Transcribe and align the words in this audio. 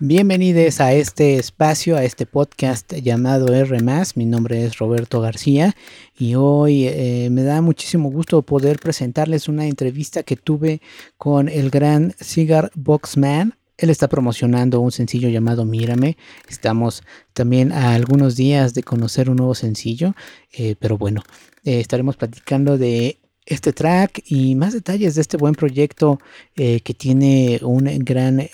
Bienvenidos 0.00 0.80
a 0.80 0.92
este 0.92 1.34
espacio, 1.38 1.96
a 1.96 2.04
este 2.04 2.24
podcast 2.24 2.94
llamado 2.94 3.52
R. 3.52 3.78
Mi 4.14 4.26
nombre 4.26 4.64
es 4.64 4.78
Roberto 4.78 5.20
García 5.20 5.74
y 6.16 6.36
hoy 6.36 6.86
eh, 6.86 7.28
me 7.32 7.42
da 7.42 7.62
muchísimo 7.62 8.08
gusto 8.08 8.42
poder 8.42 8.78
presentarles 8.78 9.48
una 9.48 9.66
entrevista 9.66 10.22
que 10.22 10.36
tuve 10.36 10.80
con 11.16 11.48
el 11.48 11.70
gran 11.70 12.14
Cigar 12.20 12.70
Boxman. 12.76 13.54
Él 13.76 13.90
está 13.90 14.06
promocionando 14.06 14.78
un 14.78 14.92
sencillo 14.92 15.30
llamado 15.30 15.64
Mírame. 15.64 16.16
Estamos 16.48 17.02
también 17.32 17.72
a 17.72 17.94
algunos 17.94 18.36
días 18.36 18.74
de 18.74 18.84
conocer 18.84 19.28
un 19.28 19.38
nuevo 19.38 19.56
sencillo, 19.56 20.14
eh, 20.52 20.76
pero 20.78 20.96
bueno, 20.96 21.24
eh, 21.64 21.80
estaremos 21.80 22.16
platicando 22.16 22.78
de 22.78 23.18
este 23.46 23.72
track 23.72 24.22
y 24.26 24.54
más 24.54 24.74
detalles 24.74 25.16
de 25.16 25.22
este 25.22 25.38
buen 25.38 25.56
proyecto 25.56 26.20
que 26.54 26.94
tiene 26.96 27.58
un 27.62 27.86
gran 28.04 28.46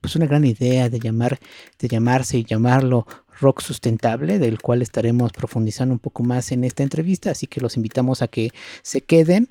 pues 0.00 0.16
una 0.16 0.26
gran 0.26 0.44
idea 0.44 0.88
de 0.88 0.98
llamar, 0.98 1.38
de 1.78 1.88
llamarse 1.88 2.38
y 2.38 2.44
llamarlo 2.44 3.06
rock 3.40 3.60
sustentable, 3.60 4.38
del 4.38 4.60
cual 4.60 4.82
estaremos 4.82 5.32
profundizando 5.32 5.94
un 5.94 5.98
poco 5.98 6.22
más 6.22 6.52
en 6.52 6.64
esta 6.64 6.82
entrevista, 6.82 7.30
así 7.30 7.46
que 7.46 7.60
los 7.60 7.76
invitamos 7.76 8.22
a 8.22 8.28
que 8.28 8.50
se 8.82 9.00
queden. 9.00 9.48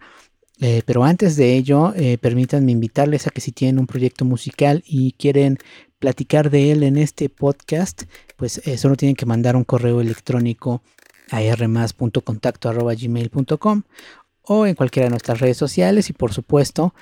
Eh, 0.62 0.84
pero 0.86 1.06
antes 1.06 1.38
de 1.38 1.56
ello, 1.56 1.94
eh, 1.96 2.18
permítanme 2.18 2.72
invitarles 2.72 3.28
a 3.28 3.32
que 3.32 3.42
si 3.42 3.52
tienen 3.52 3.80
un 3.80 3.88
proyecto 3.88 4.26
musical 4.26 4.84
y 4.86 5.14
quieren 5.14 5.58
platicar 6.00 6.50
de 6.50 6.72
él 6.72 6.84
en 6.84 6.98
este 6.98 7.30
podcast, 7.30 8.04
pues 8.36 8.62
eh, 8.66 8.78
solo 8.78 8.96
tienen 8.96 9.16
que 9.16 9.26
mandar 9.26 9.56
un 9.56 9.64
correo 9.64 10.02
electrónico 10.02 10.82
a 11.32 11.42
rmas.contacto.gmail.com 11.56 13.84
o 14.42 14.66
en 14.66 14.76
cualquiera 14.76 15.06
de 15.06 15.12
nuestras 15.12 15.40
redes 15.40 15.58
sociales 15.58 16.10
y 16.10 16.14
por 16.14 16.34
supuesto 16.34 16.94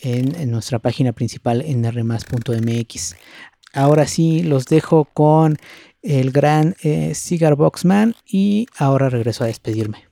en, 0.00 0.50
nuestra 0.50 0.78
página 0.78 1.12
principal 1.12 1.62
en 1.62 1.84
rmas.mx. 1.90 3.16
Ahora 3.72 4.06
sí, 4.06 4.42
los 4.42 4.66
dejo 4.66 5.06
con 5.06 5.56
el 6.02 6.30
gran 6.30 6.74
eh, 6.82 7.14
Cigar 7.14 7.56
Boxman 7.56 8.14
y 8.26 8.66
ahora 8.76 9.08
regreso 9.08 9.44
a 9.44 9.46
despedirme. 9.46 10.11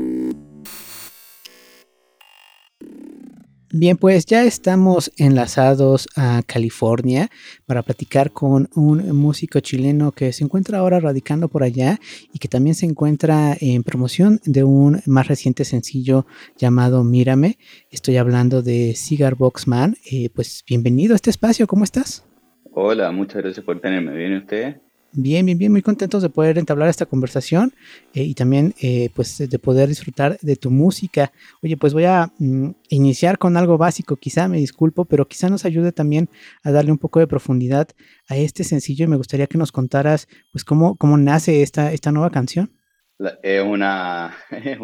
Bien, 3.73 3.95
pues 3.95 4.25
ya 4.25 4.43
estamos 4.43 5.13
enlazados 5.15 6.09
a 6.17 6.41
California 6.45 7.29
para 7.65 7.83
platicar 7.83 8.31
con 8.31 8.67
un 8.75 9.15
músico 9.15 9.61
chileno 9.61 10.11
que 10.11 10.33
se 10.33 10.43
encuentra 10.43 10.79
ahora 10.79 10.99
radicando 10.99 11.47
por 11.47 11.63
allá 11.63 11.97
y 12.33 12.39
que 12.39 12.49
también 12.49 12.75
se 12.75 12.85
encuentra 12.85 13.55
en 13.61 13.83
promoción 13.83 14.41
de 14.43 14.65
un 14.65 15.01
más 15.05 15.29
reciente 15.29 15.63
sencillo 15.63 16.25
llamado 16.57 17.05
Mírame. 17.05 17.57
Estoy 17.91 18.17
hablando 18.17 18.61
de 18.61 18.93
Cigar 18.93 19.35
Box 19.35 19.69
Man. 19.69 19.95
Eh, 20.11 20.29
pues 20.35 20.65
bienvenido 20.67 21.13
a 21.13 21.15
este 21.15 21.29
espacio, 21.29 21.65
¿cómo 21.65 21.85
estás? 21.85 22.25
Hola, 22.73 23.09
muchas 23.11 23.41
gracias 23.41 23.65
por 23.65 23.79
tenerme. 23.79 24.13
¿Bien 24.13 24.33
usted? 24.33 24.81
Bien, 25.13 25.45
bien, 25.45 25.57
bien, 25.57 25.73
muy 25.73 25.81
contentos 25.81 26.23
de 26.23 26.29
poder 26.29 26.57
entablar 26.57 26.87
esta 26.87 27.05
conversación 27.05 27.73
eh, 28.13 28.23
y 28.23 28.33
también 28.33 28.73
eh, 28.81 29.09
pues 29.13 29.37
de 29.37 29.59
poder 29.59 29.89
disfrutar 29.89 30.37
de 30.41 30.55
tu 30.55 30.71
música. 30.71 31.33
Oye, 31.61 31.75
pues 31.75 31.93
voy 31.93 32.05
a 32.05 32.31
mm, 32.39 32.69
iniciar 32.89 33.37
con 33.37 33.57
algo 33.57 33.77
básico, 33.77 34.15
quizá 34.15 34.47
me 34.47 34.57
disculpo, 34.57 35.03
pero 35.03 35.27
quizá 35.27 35.49
nos 35.49 35.65
ayude 35.65 35.91
también 35.91 36.29
a 36.63 36.71
darle 36.71 36.93
un 36.93 36.97
poco 36.97 37.19
de 37.19 37.27
profundidad 37.27 37.89
a 38.29 38.37
este 38.37 38.63
sencillo 38.63 39.03
y 39.03 39.09
me 39.09 39.17
gustaría 39.17 39.47
que 39.47 39.57
nos 39.57 39.73
contaras 39.73 40.29
pues 40.53 40.63
cómo, 40.63 40.95
cómo 40.95 41.17
nace 41.17 41.61
esta, 41.61 41.91
esta 41.91 42.13
nueva 42.13 42.29
canción. 42.29 42.71
es, 43.43 43.63
una, 43.63 44.33
es, 44.49 44.79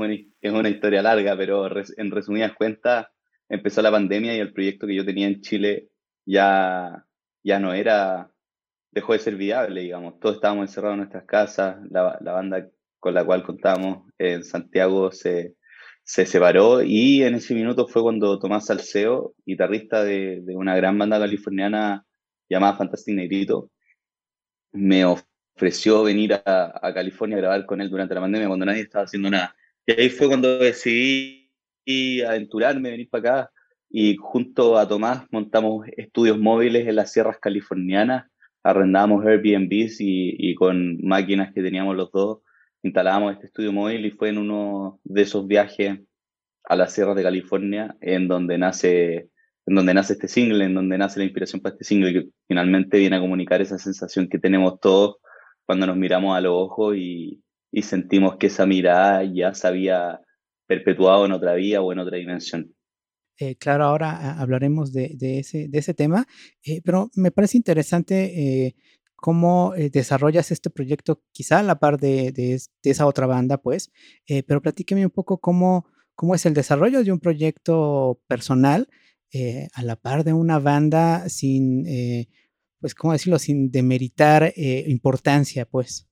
una, 0.52 0.70
historia 0.70 1.02
larga, 1.02 1.38
pero 1.38 1.70
en 1.98 2.12
resumidas 2.12 2.54
cuentas 2.54 3.08
empezó 3.48 3.82
la 3.82 3.92
pandemia 3.92 4.36
y 4.36 4.40
el 4.40 4.52
proyecto 4.52 4.88
que 4.88 4.96
yo 4.96 5.06
tenía 5.06 5.28
en 5.28 5.40
Chile 5.40 5.90
ya, 6.26 7.06
ya 7.44 7.60
no 7.60 7.74
era 7.74 8.30
dejó 8.92 9.14
de 9.14 9.20
ser 9.20 9.36
viable, 9.36 9.82
digamos. 9.82 10.20
Todos 10.20 10.36
estábamos 10.36 10.68
encerrados 10.68 10.96
en 10.96 11.00
nuestras 11.00 11.26
casas, 11.26 11.78
la, 11.90 12.18
banda 12.22 12.70
con 13.00 13.14
la 13.14 13.24
cual 13.26 13.44
contábamos 13.44 14.12
en 14.18 14.44
Santiago 14.44 15.12
se, 15.12 15.56
se, 16.04 16.26
separó 16.26 16.82
y 16.82 17.24
en 17.24 17.36
ese 17.36 17.54
minuto 17.54 17.88
fue 17.88 18.02
cuando 18.02 18.40
Tomás 18.40 18.66
Salceo, 18.66 19.34
guitarrista 19.46 20.04
de, 20.04 20.44
una 20.48 20.76
gran 20.76 20.98
banda 20.98 21.20
californiana 21.20 22.06
llamada 22.50 22.78
Fantastic 22.78 23.16
Negrito, 23.16 23.70
me 24.72 25.06
ofreció 25.06 26.04
venir 26.04 26.34
a, 26.34 26.80
a, 26.82 26.94
California 26.94 27.38
a 27.38 27.42
grabar 27.42 27.66
con 27.66 27.82
él 27.82 27.90
durante 27.90 28.16
la 28.16 28.22
pandemia 28.22 28.48
cuando 28.48 28.66
nadie 28.66 28.82
estaba 28.82 29.06
haciendo 29.06 29.30
nada. 29.30 29.56
Y 29.86 29.92
ahí 29.94 30.10
fue 30.10 30.28
cuando 30.28 30.58
decidí 30.58 31.48
aventurarme, 32.26 32.92
venir 32.92 33.10
para 33.10 33.42
acá 33.42 33.52
y 33.90 34.18
junto 34.18 34.78
a 34.78 34.88
Tomás 34.88 35.26
montamos 35.32 35.88
estudios 35.96 36.38
móviles 36.38 36.88
en 36.88 36.96
las 36.96 37.12
sierras 37.12 37.40
californianas 37.40 38.26
arrendábamos 38.64 39.26
Airbnbs 39.26 40.02
y, 40.02 40.36
y 40.38 40.56
con 40.56 40.98
máquinas 41.02 41.54
que 41.54 41.62
teníamos 41.62 41.96
los 41.96 42.12
dos 42.12 42.40
instalábamos 42.84 43.34
este 43.34 43.48
estudio 43.48 43.72
móvil 43.72 44.06
y 44.06 44.12
fue 44.12 44.30
en 44.30 44.38
uno 44.38 45.00
de 45.04 45.22
esos 45.22 45.48
viajes 45.48 46.00
a 46.64 46.76
las 46.76 46.94
sierras 46.94 47.16
de 47.16 47.24
California 47.24 47.96
en 48.02 48.28
donde 48.28 48.58
nace 48.58 49.30
en 49.66 49.76
donde 49.76 49.94
nace 49.94 50.14
este 50.14 50.30
single, 50.30 50.64
en 50.64 50.76
donde 50.76 50.98
nace 50.98 51.20
la 51.20 51.26
inspiración 51.26 51.62
para 51.62 51.74
este 51.74 51.84
single 51.84 52.14
que 52.14 52.30
finalmente 52.48 53.00
viene 53.00 53.18
a 53.18 53.20
comunicar 53.20 53.62
esa 53.62 53.78
sensación 53.78 54.30
que 54.30 54.40
tenemos 54.40 54.80
todos 54.80 55.18
cuando 55.66 55.86
nos 55.86 55.98
miramos 55.98 56.38
a 56.38 56.42
los 56.42 56.54
ojos 56.54 56.96
y, 56.96 57.44
y 57.70 57.82
sentimos 57.82 58.38
que 58.38 58.48
esa 58.48 58.66
mirada 58.66 59.24
ya 59.26 59.54
se 59.54 59.68
había 59.68 60.22
perpetuado 60.68 61.26
en 61.26 61.34
otra 61.34 61.54
vida 61.56 61.82
o 61.82 61.92
en 61.92 62.00
otra 62.00 62.18
dimensión. 62.18 62.74
Eh, 63.40 63.56
claro, 63.56 63.86
ahora 63.86 64.40
hablaremos 64.40 64.92
de, 64.92 65.16
ese, 65.20 65.68
de 65.68 65.78
ese 65.78 65.94
tema, 65.94 66.26
eh, 66.64 66.82
pero 66.84 67.12
me 67.16 67.30
parece 67.30 67.58
interesante 67.58 68.66
eh, 68.66 68.76
cómo 69.16 69.74
desarrollas 69.92 70.52
este 70.52 70.72
proyecto, 70.72 71.22
quizá 71.32 71.60
a 71.60 71.64
la 71.64 71.80
par 71.80 72.00
de, 72.00 72.60
esa 72.84 73.06
otra 73.06 73.28
banda, 73.28 73.58
pues, 73.58 73.92
pero 74.48 74.62
platíqueme 74.62 75.06
un 75.06 75.12
poco 75.12 75.40
cómo, 75.40 75.88
cómo 76.16 76.36
es 76.36 76.46
el 76.46 76.54
desarrollo 76.54 77.04
de 77.04 77.12
un 77.12 77.20
proyecto 77.20 78.22
personal 78.28 78.88
a 79.74 79.82
la 79.82 79.96
par 79.96 80.24
de 80.24 80.34
una 80.34 80.60
banda 80.60 81.30
sin, 81.30 81.84
pues, 82.80 82.94
¿cómo 82.94 83.14
decirlo?, 83.14 83.40
sin 83.40 83.72
demeritar 83.72 84.54
importancia, 84.56 85.66
pues. 85.66 86.08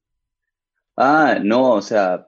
Ah, 0.97 1.39
no, 1.43 1.73
o 1.73 1.81
sea, 1.83 2.27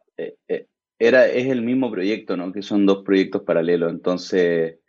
era, 1.00 1.28
es 1.28 1.48
el 1.48 1.62
mismo 1.62 1.92
proyecto, 1.92 2.38
¿no? 2.38 2.52
Que 2.52 2.62
son 2.62 2.86
dos 2.86 3.04
proyectos 3.04 3.44
paralelos. 3.44 3.92
Entonces, 3.92 4.80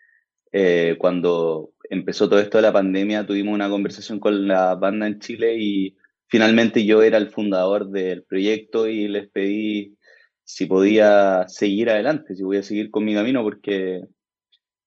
eh, 0.52 0.96
cuando 0.98 1.72
empezó 1.90 2.28
todo 2.28 2.40
esto 2.40 2.58
de 2.58 2.62
la 2.62 2.72
pandemia, 2.72 3.26
tuvimos 3.26 3.54
una 3.54 3.68
conversación 3.68 4.20
con 4.20 4.48
la 4.48 4.74
banda 4.74 5.06
en 5.06 5.18
Chile 5.20 5.56
y 5.58 5.96
finalmente 6.28 6.84
yo 6.84 7.02
era 7.02 7.18
el 7.18 7.30
fundador 7.30 7.90
del 7.90 8.24
proyecto 8.24 8.86
y 8.88 9.08
les 9.08 9.28
pedí 9.28 9.96
si 10.44 10.66
podía 10.66 11.46
seguir 11.48 11.90
adelante, 11.90 12.34
si 12.34 12.42
podía 12.42 12.62
seguir 12.62 12.90
con 12.90 13.04
mi 13.04 13.14
camino, 13.14 13.42
porque, 13.42 14.02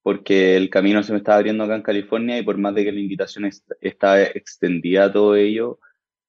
porque 0.02 0.56
el 0.56 0.70
camino 0.70 1.02
se 1.02 1.12
me 1.12 1.18
estaba 1.18 1.38
abriendo 1.38 1.64
acá 1.64 1.76
en 1.76 1.82
California 1.82 2.38
y 2.38 2.42
por 2.42 2.58
más 2.58 2.74
de 2.74 2.84
que 2.84 2.92
la 2.92 3.00
invitación 3.00 3.48
estaba 3.80 4.22
extendida 4.22 5.04
a 5.04 5.12
todo 5.12 5.36
ello, 5.36 5.78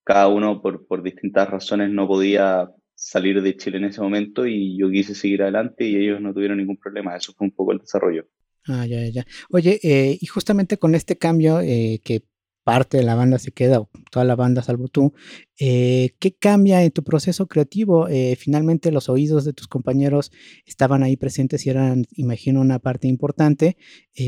cada 0.03 0.27
uno 0.27 0.61
por, 0.61 0.85
por 0.87 1.01
distintas 1.03 1.49
razones 1.49 1.89
no 1.91 2.07
podía 2.07 2.69
salir 2.95 3.41
de 3.41 3.57
Chile 3.57 3.77
en 3.77 3.85
ese 3.85 4.01
momento 4.01 4.45
y 4.45 4.77
yo 4.77 4.89
quise 4.89 5.15
seguir 5.15 5.41
adelante 5.41 5.85
y 5.85 5.95
ellos 5.95 6.21
no 6.21 6.33
tuvieron 6.33 6.57
ningún 6.57 6.77
problema. 6.77 7.15
Eso 7.15 7.33
fue 7.33 7.47
un 7.47 7.51
poco 7.53 7.71
el 7.71 7.79
desarrollo. 7.79 8.27
Ah, 8.67 8.85
ya, 8.85 9.05
ya. 9.09 9.25
Oye, 9.49 9.79
eh, 9.83 10.17
y 10.19 10.25
justamente 10.25 10.77
con 10.77 10.95
este 10.95 11.17
cambio 11.17 11.59
eh, 11.59 11.99
que 12.03 12.23
parte 12.63 12.95
de 12.95 13.03
la 13.03 13.15
banda 13.15 13.39
se 13.39 13.51
queda, 13.51 13.83
toda 14.09 14.23
la 14.23 14.37
banda 14.37 14.61
salvo 14.61 14.87
tú, 14.87 15.13
eh, 15.59 16.11
¿qué 16.19 16.33
cambia 16.33 16.81
en 16.81 16.91
tu 16.91 17.03
proceso 17.03 17.47
creativo? 17.47 18.07
finalmente 18.37 18.89
los 18.89 19.09
oídos 19.09 19.43
de 19.43 19.51
tus 19.51 19.67
compañeros 19.67 20.31
estaban 20.65 21.03
ahí 21.03 21.17
presentes 21.17 21.65
y 21.65 21.71
eran, 21.71 22.05
imagino, 22.15 22.61
una 22.61 22.79
parte 22.79 23.09
importante, 23.09 23.75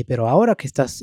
pero 0.06 0.28
ahora 0.28 0.54
que 0.54 0.66
estás 0.66 1.02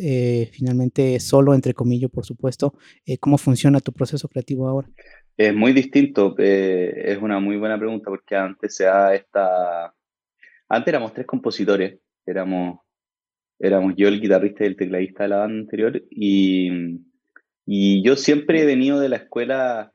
finalmente 0.51 1.19
solo, 1.19 1.55
entre 1.55 1.73
comillas, 1.73 2.11
por 2.11 2.23
supuesto, 2.23 2.75
¿cómo 3.19 3.39
funciona 3.39 3.79
tu 3.79 3.93
proceso 3.93 4.27
creativo 4.27 4.67
ahora? 4.67 4.89
Es 5.35 5.55
muy 5.55 5.73
distinto, 5.73 6.35
es 6.37 7.17
una 7.19 7.39
muy 7.39 7.57
buena 7.57 7.79
pregunta 7.79 8.11
porque 8.11 8.35
antes 8.35 8.75
se 8.75 8.83
da 8.83 9.15
esta... 9.15 9.95
Antes 10.69 10.87
éramos 10.87 11.13
tres 11.13 11.25
compositores, 11.25 11.97
éramos 12.27 12.77
éramos 13.63 13.93
yo 13.95 14.09
el 14.09 14.19
guitarrista 14.19 14.65
y 14.65 14.67
el 14.67 14.75
tecladista 14.75 15.23
de 15.23 15.29
la 15.29 15.37
banda 15.37 15.61
anterior 15.61 16.03
y, 16.09 16.99
y 17.65 18.03
yo 18.03 18.17
siempre 18.17 18.61
he 18.61 18.65
venido 18.65 18.99
de 18.99 19.07
la 19.07 19.15
escuela 19.15 19.93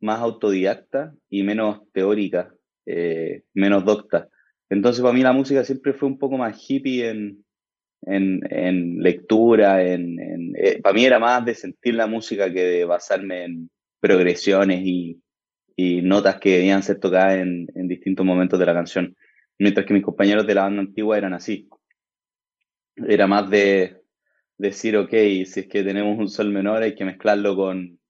más 0.00 0.20
autodidacta 0.20 1.12
y 1.28 1.42
menos 1.42 1.80
teórica, 1.92 2.54
eh, 2.86 3.42
menos 3.54 3.84
docta. 3.84 4.28
Entonces 4.70 5.02
para 5.02 5.14
mí 5.14 5.22
la 5.22 5.32
música 5.32 5.64
siempre 5.64 5.94
fue 5.94 6.08
un 6.08 6.16
poco 6.16 6.38
más 6.38 6.56
hippie 6.56 7.08
en, 7.08 7.44
en, 8.02 8.40
en 8.50 8.98
lectura, 9.02 9.82
en, 9.82 10.54
eh, 10.56 10.80
para 10.80 10.94
mí 10.94 11.04
era 11.04 11.18
más 11.18 11.44
de 11.44 11.56
sentir 11.56 11.94
la 11.94 12.06
música 12.06 12.52
que 12.52 12.62
de 12.62 12.84
basarme 12.84 13.44
en 13.44 13.70
progresiones 13.98 14.82
y, 14.84 15.20
y 15.74 16.02
notas 16.02 16.38
que 16.38 16.58
debían 16.58 16.84
ser 16.84 17.00
tocadas 17.00 17.38
en, 17.38 17.66
en 17.74 17.88
distintos 17.88 18.24
momentos 18.24 18.60
de 18.60 18.66
la 18.66 18.74
canción. 18.74 19.16
Mientras 19.58 19.84
que 19.84 19.94
mis 19.94 20.04
compañeros 20.04 20.46
de 20.46 20.54
la 20.54 20.62
banda 20.62 20.82
antigua 20.82 21.18
eran 21.18 21.34
así 21.34 21.68
era 23.06 23.26
más 23.26 23.48
de 23.50 24.02
decir, 24.56 24.96
ok, 24.96 25.10
si 25.10 25.60
es 25.60 25.68
que 25.68 25.84
tenemos 25.84 26.18
un 26.18 26.28
sol 26.28 26.50
menor 26.50 26.82
hay 26.82 26.94
que 26.94 27.04
mezclarlo 27.04 27.54
con, 27.54 28.00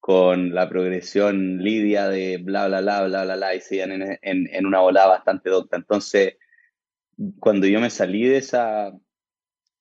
con 0.00 0.54
la 0.54 0.68
progresión 0.68 1.58
lidia 1.58 2.08
de 2.08 2.38
bla, 2.38 2.68
bla, 2.68 2.80
bla, 2.80 3.04
bla, 3.04 3.24
bla, 3.24 3.36
bla, 3.36 3.54
y 3.54 3.60
se 3.60 3.82
en, 3.82 4.18
en, 4.22 4.48
en 4.52 4.66
una 4.66 4.80
volada 4.80 5.08
bastante 5.08 5.50
docta. 5.50 5.76
Entonces, 5.76 6.36
cuando 7.38 7.66
yo 7.66 7.80
me 7.80 7.90
salí 7.90 8.24
de 8.24 8.38
esa, 8.38 8.92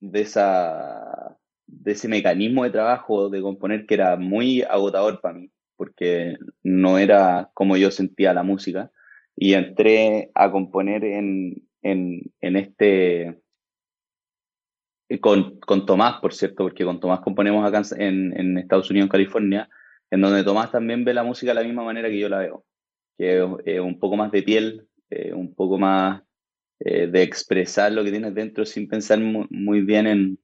de 0.01 0.21
esa, 0.21 1.37
de 1.67 1.91
ese 1.93 2.07
mecanismo 2.09 2.63
de 2.65 2.71
trabajo 2.71 3.29
de 3.29 3.41
componer 3.41 3.85
que 3.85 3.93
era 3.93 4.17
muy 4.17 4.61
agotador 4.63 5.21
para 5.21 5.35
mí, 5.35 5.51
porque 5.77 6.35
no 6.63 6.97
era 6.97 7.49
como 7.53 7.77
yo 7.77 7.91
sentía 7.91 8.33
la 8.33 8.43
música, 8.43 8.91
y 9.37 9.53
entré 9.53 10.31
a 10.35 10.51
componer 10.51 11.05
en, 11.05 11.65
en, 11.81 12.21
en 12.41 12.55
este 12.57 13.39
con, 15.17 15.59
con, 15.59 15.85
Tomás, 15.85 16.19
por 16.21 16.33
cierto, 16.33 16.63
porque 16.63 16.85
con 16.85 16.99
Tomás 16.99 17.21
componemos 17.21 17.65
acá 17.65 17.81
en, 17.97 18.37
en, 18.39 18.57
Estados 18.59 18.89
Unidos, 18.91 19.05
en 19.05 19.11
California, 19.11 19.69
en 20.11 20.21
donde 20.21 20.43
Tomás 20.43 20.71
también 20.71 21.03
ve 21.03 21.13
la 21.13 21.23
música 21.23 21.51
de 21.51 21.55
la 21.55 21.63
misma 21.63 21.83
manera 21.83 22.09
que 22.09 22.19
yo 22.19 22.29
la 22.29 22.39
veo, 22.39 22.65
que 23.17 23.43
es 23.65 23.79
un 23.79 23.99
poco 23.99 24.15
más 24.15 24.31
de 24.31 24.43
piel, 24.43 24.87
eh, 25.09 25.33
un 25.33 25.55
poco 25.55 25.79
más 25.79 26.21
eh, 26.79 27.07
de 27.07 27.23
expresar 27.23 27.91
lo 27.91 28.03
que 28.03 28.11
tienes 28.11 28.35
dentro 28.35 28.65
sin 28.65 28.87
pensar 28.87 29.19
muy, 29.19 29.81
bien 29.81 30.05
en, 30.05 30.39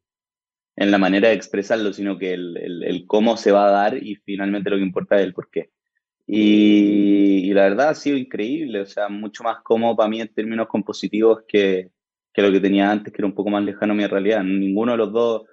en, 0.75 0.91
la 0.91 0.97
manera 0.97 1.29
de 1.29 1.35
expresarlo, 1.35 1.93
sino 1.93 2.17
que 2.17 2.33
el, 2.33 2.57
el, 2.57 2.83
el, 2.83 3.05
cómo 3.05 3.37
se 3.37 3.51
va 3.51 3.67
a 3.67 3.71
dar 3.71 4.03
y 4.03 4.15
finalmente 4.15 4.71
lo 4.71 4.77
que 4.77 4.83
importa 4.83 5.17
es 5.17 5.23
el 5.25 5.33
por 5.33 5.51
qué. 5.51 5.69
Y, 6.27 7.49
y 7.49 7.53
la 7.53 7.63
verdad 7.63 7.89
ha 7.89 7.95
sido 7.95 8.17
increíble, 8.17 8.81
o 8.81 8.85
sea, 8.87 9.09
mucho 9.09 9.43
más 9.43 9.57
cómodo 9.63 9.95
para 9.95 10.09
mí 10.09 10.21
en 10.21 10.33
términos 10.33 10.67
compositivos 10.67 11.43
que, 11.47 11.91
que 12.35 12.41
lo 12.41 12.51
que 12.51 12.59
tenía 12.59 12.91
antes, 12.91 13.13
que 13.13 13.21
era 13.21 13.27
un 13.27 13.33
poco 13.33 13.49
más 13.49 13.63
lejano 13.63 13.93
a 13.93 13.95
mi 13.95 14.05
realidad. 14.05 14.43
Ninguno 14.43 14.91
de 14.91 14.97
los 14.97 15.13
dos, 15.13 15.43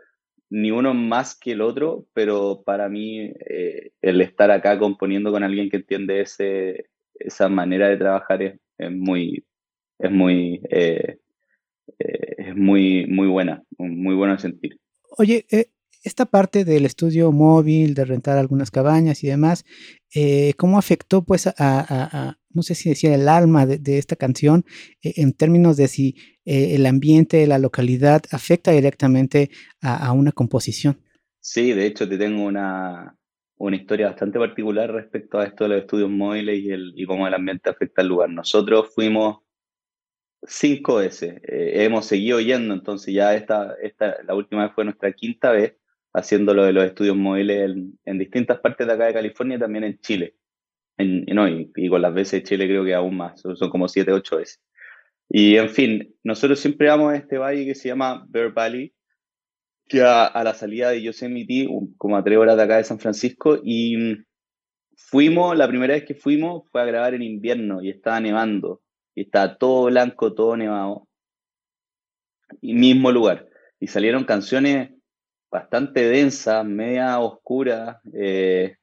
ni 0.51 0.73
uno 0.73 0.93
más 0.95 1.39
que 1.39 1.53
el 1.53 1.61
otro, 1.61 2.07
pero 2.13 2.63
para 2.67 2.89
mí 2.89 3.21
eh, 3.49 3.93
el 4.03 4.21
estar 4.21 4.51
acá 4.51 4.77
componiendo 4.81 5.31
con 5.31 5.45
alguien 5.45 5.71
que 5.71 5.77
entiende 5.77 6.21
ese, 6.21 6.87
esa 7.15 7.49
manera 7.49 7.89
de 7.89 7.97
trabajar 7.99 8.43
es, 8.43 8.59
es 8.79 8.91
muy, 8.91 9.45
es 10.01 10.11
muy, 10.11 10.61
eh, 10.71 11.19
eh, 12.01 12.35
es 12.39 12.57
muy, 12.57 13.07
muy 13.07 13.29
buena. 13.29 13.63
muy 13.79 14.17
bueno 14.17 14.37
sentir. 14.39 14.77
Oye, 15.19 15.47
esta 16.03 16.27
parte 16.27 16.65
del 16.65 16.85
estudio 16.85 17.33
móvil, 17.33 17.95
de 17.95 18.05
rentar 18.05 18.37
algunas 18.39 18.71
cabañas 18.71 19.23
y 19.23 19.29
demás, 19.29 19.65
eh, 20.15 20.55
¿cómo 20.57 20.79
afectó 20.79 21.23
pues 21.25 21.47
a, 21.47 22.37
no 22.51 22.63
sé 22.63 22.75
si 22.75 22.89
decir 22.89 23.13
el 23.13 23.29
alma 23.29 23.67
de, 23.67 23.99
esta 23.99 24.17
canción 24.17 24.65
eh, 25.03 25.15
en 25.17 25.33
términos 25.33 25.77
de 25.77 25.89
si 25.89 26.17
eh, 26.45 26.75
el 26.75 26.87
ambiente, 26.87 27.47
la 27.47 27.59
localidad 27.59 28.23
afecta 28.31 28.73
directamente 28.73 29.51
a, 29.81 30.13
una 30.13 30.33
composición? 30.33 31.01
Sí, 31.41 31.73
de 31.73 31.87
hecho 31.87 32.09
te 32.09 32.19
tengo 32.19 32.45
una, 32.45 33.17
una, 33.57 33.77
historia 33.77 34.09
bastante 34.09 34.39
particular 34.39 34.93
respecto 34.93 35.39
a 35.39 35.45
esto 35.45 35.65
de 35.65 35.71
los 35.71 35.81
estudios 35.81 36.11
móviles 36.11 36.61
y, 36.61 36.71
el, 36.71 36.93
y 36.97 37.07
cómo 37.07 37.27
el 37.27 37.35
ambiente 37.35 37.71
afecta 37.71 38.03
al 38.03 38.09
lugar. 38.09 38.31
Nosotros 38.31 38.93
fuimos 38.95 39.39
cinco 40.45 40.97
veces, 40.97 41.41
hemos 41.45 42.07
seguido 42.07 42.41
yendo, 42.41 42.75
entonces 42.75 43.15
ya 43.15 43.35
esta, 43.35 43.75
esta, 43.81 44.17
la 44.25 44.35
última 44.35 44.65
vez 44.65 44.75
fue 44.75 44.85
nuestra 44.85 45.13
quinta 45.13 45.53
vez 45.53 45.77
haciendo 46.15 46.55
lo 46.55 46.65
de 46.65 46.73
los 46.73 46.85
estudios 46.85 47.17
móviles 47.17 47.71
en, 48.05 48.19
distintas 48.19 48.61
partes 48.61 48.87
de 48.87 48.93
acá 48.93 49.07
de 49.07 49.15
California 49.15 49.57
y 49.57 49.61
también 49.61 49.85
en 49.85 49.99
Chile. 50.01 50.37
En, 50.99 51.25
no, 51.27 51.49
y, 51.49 51.89
con 51.89 52.03
las 52.03 52.13
veces 52.13 52.43
de 52.43 52.49
Chile 52.49 52.67
creo 52.67 52.85
que 52.85 52.95
aún 52.95 53.17
más, 53.17 53.41
son 53.41 53.71
como 53.71 53.89
siete, 53.89 54.13
ocho 54.13 54.37
veces. 54.37 54.61
Y 55.29 55.57
en 55.57 55.71
fin, 55.71 56.15
nosotros 56.23 56.61
siempre 56.61 56.89
vamos 56.89 57.13
a 57.13 57.17
este 57.17 57.39
valle 57.39 57.65
que 57.65 57.75
se 57.75 57.89
llama 57.89 58.27
Bear 58.29 58.53
Valley, 58.53 58.93
que 59.87 60.03
a, 60.03 60.27
a 60.27 60.45
la 60.45 60.55
salida 60.55 60.91
de 60.91 61.03
Yosemite, 61.03 61.69
como 61.97 62.17
a 62.17 62.25
tres 62.25 62.39
horas 62.39 62.57
de 62.57 62.63
acá 62.63 62.77
de 62.77 62.85
San 62.85 62.99
Francisco, 62.99 63.59
y 63.65 64.17
fuimos, 64.97 65.57
la 65.57 65.69
primera 65.69 65.95
vez 65.95 66.05
que 66.05 66.15
fuimos 66.15 66.65
fue 66.71 66.83
a 66.83 66.85
grabar 66.85 67.15
en 67.15 67.23
invierno 67.23 67.83
y 67.83 67.91
estaba 67.91 68.21
nevando, 68.21 68.83
y 69.15 69.23
estaba 69.23 69.57
todo 69.57 69.87
blanco, 69.87 70.35
todo 70.35 70.57
nevado, 70.57 71.09
y 72.61 72.75
mismo 72.75 73.11
lugar. 73.11 73.49
Y 73.81 73.87
salieron 73.87 74.25
canciones 74.25 74.91
bastante 75.53 76.09
densa, 76.09 76.65
media 76.65 77.21
oscura, 77.21 78.01
eh, 78.15 78.77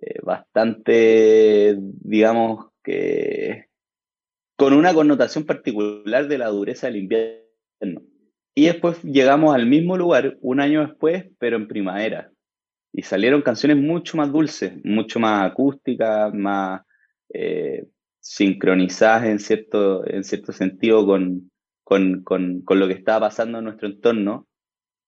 eh, 0.00 0.20
bastante, 0.22 1.76
digamos, 1.76 2.66
que 2.84 3.66
con 4.56 4.72
una 4.74 4.94
connotación 4.94 5.44
particular 5.44 6.28
de 6.28 6.38
la 6.38 6.46
dureza 6.48 6.86
del 6.86 6.96
invierno. 6.96 8.02
Y 8.54 8.66
después 8.66 9.02
llegamos 9.02 9.56
al 9.56 9.66
mismo 9.66 9.96
lugar 9.96 10.38
un 10.40 10.60
año 10.60 10.86
después, 10.86 11.26
pero 11.38 11.56
en 11.56 11.66
primavera. 11.66 12.30
Y 12.92 13.02
salieron 13.02 13.42
canciones 13.42 13.78
mucho 13.78 14.16
más 14.16 14.30
dulces, 14.30 14.72
mucho 14.84 15.18
más 15.18 15.50
acústicas, 15.50 16.32
más 16.32 16.82
eh, 17.30 17.88
sincronizadas 18.20 19.24
en 19.24 19.40
cierto, 19.40 20.06
en 20.06 20.22
cierto 20.22 20.52
sentido 20.52 21.04
con, 21.04 21.50
con, 21.82 22.22
con, 22.22 22.62
con, 22.62 22.78
lo 22.78 22.86
que 22.86 22.94
estaba 22.94 23.26
pasando 23.26 23.58
en 23.58 23.64
nuestro 23.64 23.88
entorno 23.88 24.46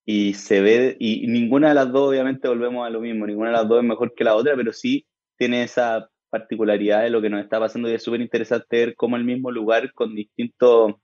y 0.08 0.34
se 0.34 0.60
ve, 0.60 0.96
y 1.00 1.26
ninguna 1.26 1.70
de 1.70 1.75
las 1.75 1.90
dos, 1.90 2.10
obviamente 2.10 2.46
volvemos 2.46 2.86
a 2.86 2.90
lo 2.90 3.00
mismo, 3.00 3.26
ninguna 3.26 3.48
de 3.48 3.56
las 3.56 3.68
dos 3.68 3.82
es 3.82 3.88
mejor 3.88 4.14
que 4.14 4.22
la 4.22 4.36
otra, 4.36 4.54
pero 4.54 4.72
sí 4.72 5.04
tiene 5.36 5.64
esa 5.64 6.08
particularidad 6.30 7.02
de 7.02 7.10
lo 7.10 7.20
que 7.20 7.28
nos 7.28 7.42
está 7.42 7.58
pasando 7.58 7.90
y 7.90 7.94
es 7.94 8.04
súper 8.04 8.20
interesante 8.20 8.76
ver 8.78 8.94
cómo 8.94 9.16
el 9.16 9.25
mismo 9.25 9.50
lugar 9.50 9.92
con 9.92 10.14
distinto, 10.14 11.00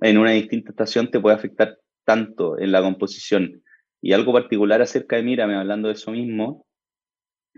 en 0.00 0.16
una 0.16 0.30
distinta 0.30 0.70
estación 0.70 1.10
te 1.10 1.20
puede 1.20 1.36
afectar 1.36 1.78
tanto 2.04 2.58
en 2.58 2.72
la 2.72 2.80
composición. 2.80 3.62
Y 4.00 4.14
algo 4.14 4.32
particular 4.32 4.80
acerca 4.80 5.16
de 5.16 5.24
Mírame, 5.24 5.54
hablando 5.54 5.88
de 5.88 5.94
eso 5.94 6.10
mismo, 6.10 6.66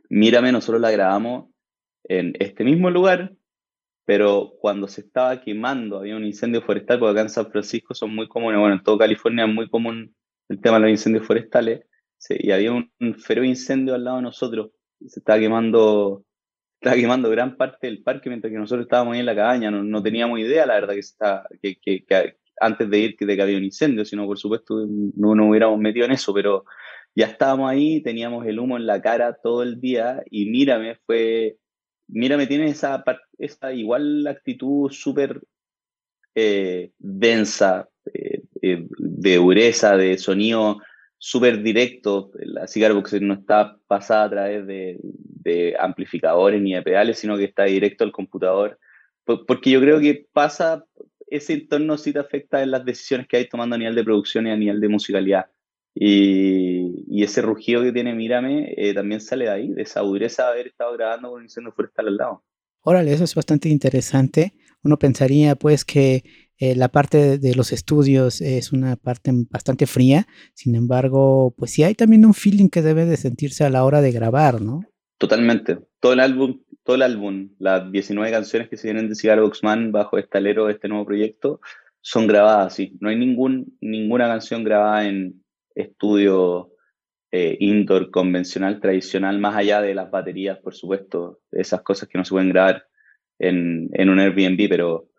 Mírame 0.08 0.50
nosotros 0.50 0.80
la 0.80 0.90
grabamos 0.90 1.50
en 2.02 2.34
este 2.40 2.64
mismo 2.64 2.90
lugar, 2.90 3.32
pero 4.04 4.54
cuando 4.60 4.88
se 4.88 5.02
estaba 5.02 5.40
quemando, 5.40 5.98
había 5.98 6.16
un 6.16 6.24
incendio 6.24 6.62
forestal, 6.62 6.98
porque 6.98 7.12
acá 7.12 7.20
en 7.20 7.28
San 7.28 7.48
Francisco 7.48 7.94
son 7.94 8.12
muy 8.12 8.26
comunes, 8.26 8.58
bueno, 8.58 8.74
en 8.74 8.82
toda 8.82 8.98
California 8.98 9.44
es 9.44 9.54
muy 9.54 9.68
común 9.70 10.16
el 10.50 10.60
tema 10.60 10.76
de 10.76 10.82
los 10.82 10.90
incendios 10.90 11.26
forestales, 11.26 11.84
y 12.28 12.50
había 12.50 12.72
un, 12.72 12.90
feroz 13.14 13.46
incendio 13.46 13.94
al 13.94 14.04
lado 14.04 14.16
de 14.18 14.24
nosotros, 14.24 14.72
se 15.06 15.20
estaba 15.20 15.38
quemando, 15.38 16.24
estaba 16.80 16.96
quemando 16.96 17.30
gran 17.30 17.56
parte 17.56 17.86
del 17.86 18.02
parque 18.02 18.28
mientras 18.28 18.52
que 18.52 18.58
nosotros 18.58 18.84
estábamos 18.84 19.14
ahí 19.14 19.20
en 19.20 19.26
la 19.26 19.36
cabaña, 19.36 19.70
no, 19.70 20.02
teníamos 20.02 20.38
idea, 20.40 20.66
la 20.66 20.74
verdad, 20.74 20.94
que, 20.94 21.00
está, 21.00 21.48
que, 21.62 22.04
antes 22.60 22.90
de 22.90 22.98
ir 22.98 23.16
de 23.18 23.36
que 23.36 23.42
había 23.42 23.56
un 23.56 23.64
incendio, 23.64 24.04
sino 24.04 24.26
por 24.26 24.38
supuesto 24.38 24.86
no 25.16 25.34
nos 25.34 25.48
hubiéramos 25.48 25.78
metido 25.78 26.04
en 26.04 26.12
eso, 26.12 26.34
pero 26.34 26.64
ya 27.14 27.26
estábamos 27.26 27.70
ahí, 27.70 28.02
teníamos 28.02 28.44
el 28.46 28.58
humo 28.58 28.76
en 28.76 28.86
la 28.86 29.00
cara 29.00 29.38
todo 29.42 29.62
el 29.62 29.80
día 29.80 30.22
y 30.30 30.50
mírame, 30.50 30.96
fue, 31.06 31.58
mírame, 32.08 32.46
tiene 32.48 32.66
esa, 32.66 33.02
esa 33.38 33.72
igual 33.72 34.26
actitud 34.26 34.90
súper 34.90 35.40
eh, 36.34 36.92
densa, 36.98 37.88
eh, 38.12 38.42
eh, 38.62 38.86
de 39.20 39.36
dureza, 39.36 39.96
de 39.96 40.16
sonido 40.18 40.78
súper 41.18 41.62
directo. 41.62 42.30
La 42.34 42.66
cigar 42.66 42.94
box 42.94 43.20
no 43.20 43.34
está 43.34 43.76
pasada 43.86 44.24
a 44.24 44.30
través 44.30 44.66
de, 44.66 45.76
amplificadores 45.78 46.60
ni 46.60 46.74
de 46.74 46.82
pedales, 46.82 47.18
sino 47.18 47.36
que 47.36 47.44
está 47.44 47.64
directo 47.64 48.04
al 48.04 48.12
computador. 48.12 48.78
Porque 49.24 49.70
yo 49.70 49.80
creo 49.80 50.00
que 50.00 50.26
pasa, 50.32 50.84
ese 51.26 51.52
entorno 51.52 51.98
sí 51.98 52.12
te 52.12 52.18
afecta 52.18 52.62
en 52.62 52.70
las 52.70 52.84
decisiones 52.84 53.28
que 53.28 53.36
hay 53.36 53.48
tomando 53.48 53.76
a 53.76 53.78
nivel 53.78 53.94
de 53.94 54.04
producción 54.04 54.46
y 54.46 54.50
a 54.50 54.56
nivel 54.56 54.80
de 54.80 54.88
musicalidad. 54.88 55.46
Y, 55.94 57.22
ese 57.22 57.42
rugido 57.42 57.82
que 57.82 57.92
tiene 57.92 58.14
Mírame 58.14 58.72
eh, 58.76 58.94
también 58.94 59.20
sale 59.20 59.44
de 59.44 59.50
ahí, 59.50 59.68
de 59.68 59.82
esa 59.82 60.00
dureza 60.00 60.44
de 60.44 60.52
haber 60.52 60.66
estado 60.68 60.94
grabando 60.94 61.28
con 61.28 61.38
un 61.38 61.44
incendio 61.44 61.72
forestal 61.72 62.08
al 62.08 62.16
lado. 62.16 62.44
Órale, 62.82 63.12
eso 63.12 63.24
es 63.24 63.34
bastante 63.34 63.68
interesante. 63.68 64.54
Uno 64.82 64.98
pensaría 64.98 65.54
pues 65.54 65.84
que 65.84 66.24
eh, 66.60 66.76
la 66.76 66.88
parte 66.88 67.38
de 67.38 67.54
los 67.54 67.72
estudios 67.72 68.42
es 68.42 68.70
una 68.70 68.96
parte 68.96 69.32
bastante 69.48 69.86
fría, 69.86 70.26
sin 70.52 70.74
embargo, 70.74 71.54
pues 71.56 71.70
sí 71.70 71.84
hay 71.84 71.94
también 71.94 72.26
un 72.26 72.34
feeling 72.34 72.68
que 72.68 72.82
debe 72.82 73.06
de 73.06 73.16
sentirse 73.16 73.64
a 73.64 73.70
la 73.70 73.82
hora 73.82 74.02
de 74.02 74.12
grabar, 74.12 74.60
¿no? 74.60 74.82
Totalmente. 75.16 75.78
Todo 76.00 76.12
el 76.12 76.20
álbum, 76.20 76.60
todo 76.84 76.96
el 76.96 77.02
álbum, 77.02 77.50
las 77.58 77.90
19 77.90 78.30
canciones 78.30 78.68
que 78.68 78.76
se 78.76 78.88
vienen 78.88 79.08
de 79.08 79.14
Cigar 79.14 79.40
Boxman 79.40 79.90
bajo 79.90 80.18
este 80.18 80.36
alero 80.36 80.66
de 80.66 80.74
este 80.74 80.88
nuevo 80.88 81.06
proyecto, 81.06 81.60
son 82.02 82.26
grabadas 82.26 82.74
así. 82.74 82.98
No 83.00 83.08
hay 83.08 83.16
ningún, 83.16 83.78
ninguna 83.80 84.28
canción 84.28 84.62
grabada 84.62 85.06
en 85.06 85.42
estudio 85.74 86.72
eh, 87.32 87.56
indoor 87.60 88.10
convencional, 88.10 88.80
tradicional, 88.80 89.38
más 89.38 89.56
allá 89.56 89.80
de 89.80 89.94
las 89.94 90.10
baterías, 90.10 90.58
por 90.58 90.74
supuesto, 90.74 91.40
esas 91.52 91.80
cosas 91.80 92.06
que 92.08 92.18
no 92.18 92.24
se 92.24 92.32
pueden 92.32 92.50
grabar 92.50 92.84
en, 93.38 93.88
en 93.94 94.10
un 94.10 94.20
Airbnb, 94.20 94.68
pero 94.68 95.09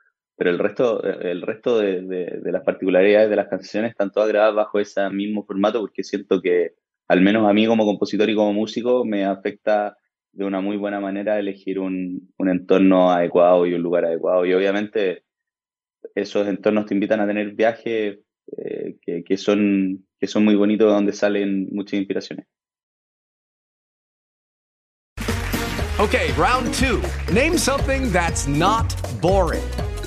pero 0.42 0.50
el 0.50 0.58
resto, 0.58 1.04
el 1.04 1.44
resto 1.44 1.78
de, 1.78 2.42
las 2.46 2.64
particularidades 2.64 3.30
de 3.30 3.36
las 3.36 3.48
canciones 3.48 3.92
están 3.92 4.12
todas 4.12 4.28
grabadas 4.28 4.56
bajo 4.56 4.80
ese 4.80 5.08
mismo 5.12 5.46
formato 5.46 5.82
porque 5.82 6.04
siento 6.04 6.42
que, 6.42 6.72
al 7.08 7.22
menos 7.22 7.48
a 7.48 7.54
mí 7.54 7.68
como 7.68 7.86
compositor 7.86 8.28
y 8.28 8.34
como 8.34 8.52
músico, 8.52 9.06
me 9.06 9.24
afecta 9.24 9.96
de 10.32 10.44
una 10.44 10.60
muy 10.60 10.78
buena 10.78 11.00
manera 11.00 11.38
elegir 11.38 11.78
un, 11.78 12.34
entorno 12.40 13.12
adecuado 13.12 13.68
y 13.68 13.76
un 13.76 13.84
lugar 13.84 14.06
adecuado. 14.06 14.44
Y 14.48 14.54
obviamente 14.56 15.26
esos 16.16 16.48
entornos 16.48 16.88
te 16.88 16.96
invitan 16.96 17.20
a 17.20 17.28
tener 17.28 17.52
viajes 17.52 18.18
eh, 18.58 18.96
que, 19.24 19.38
son, 19.38 20.08
que 20.20 20.26
son 20.26 20.44
muy 20.44 20.56
bonitos, 20.56 20.92
donde 20.92 21.14
salen 21.14 21.68
muchas 21.72 22.00
inspiraciones. 22.00 22.48
Okay, 26.00 26.32
round 26.32 26.74
two. 26.74 27.00
Name 27.32 27.60
something 27.60 28.12
that's 28.12 28.48
not 28.48 28.92
boring. 29.22 29.62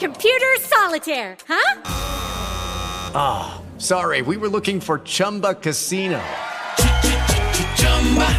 Computer 0.00 0.56
solitaire 0.60 0.80
solitaire, 0.90 1.36
huh? 1.46 1.82
Ah, 3.14 3.20
oh, 3.22 3.78
sorry, 3.78 4.22
we 4.22 4.36
were 4.36 4.48
looking 4.48 4.80
for 4.80 4.98
Chumba 5.00 5.54
Casino. 5.54 6.20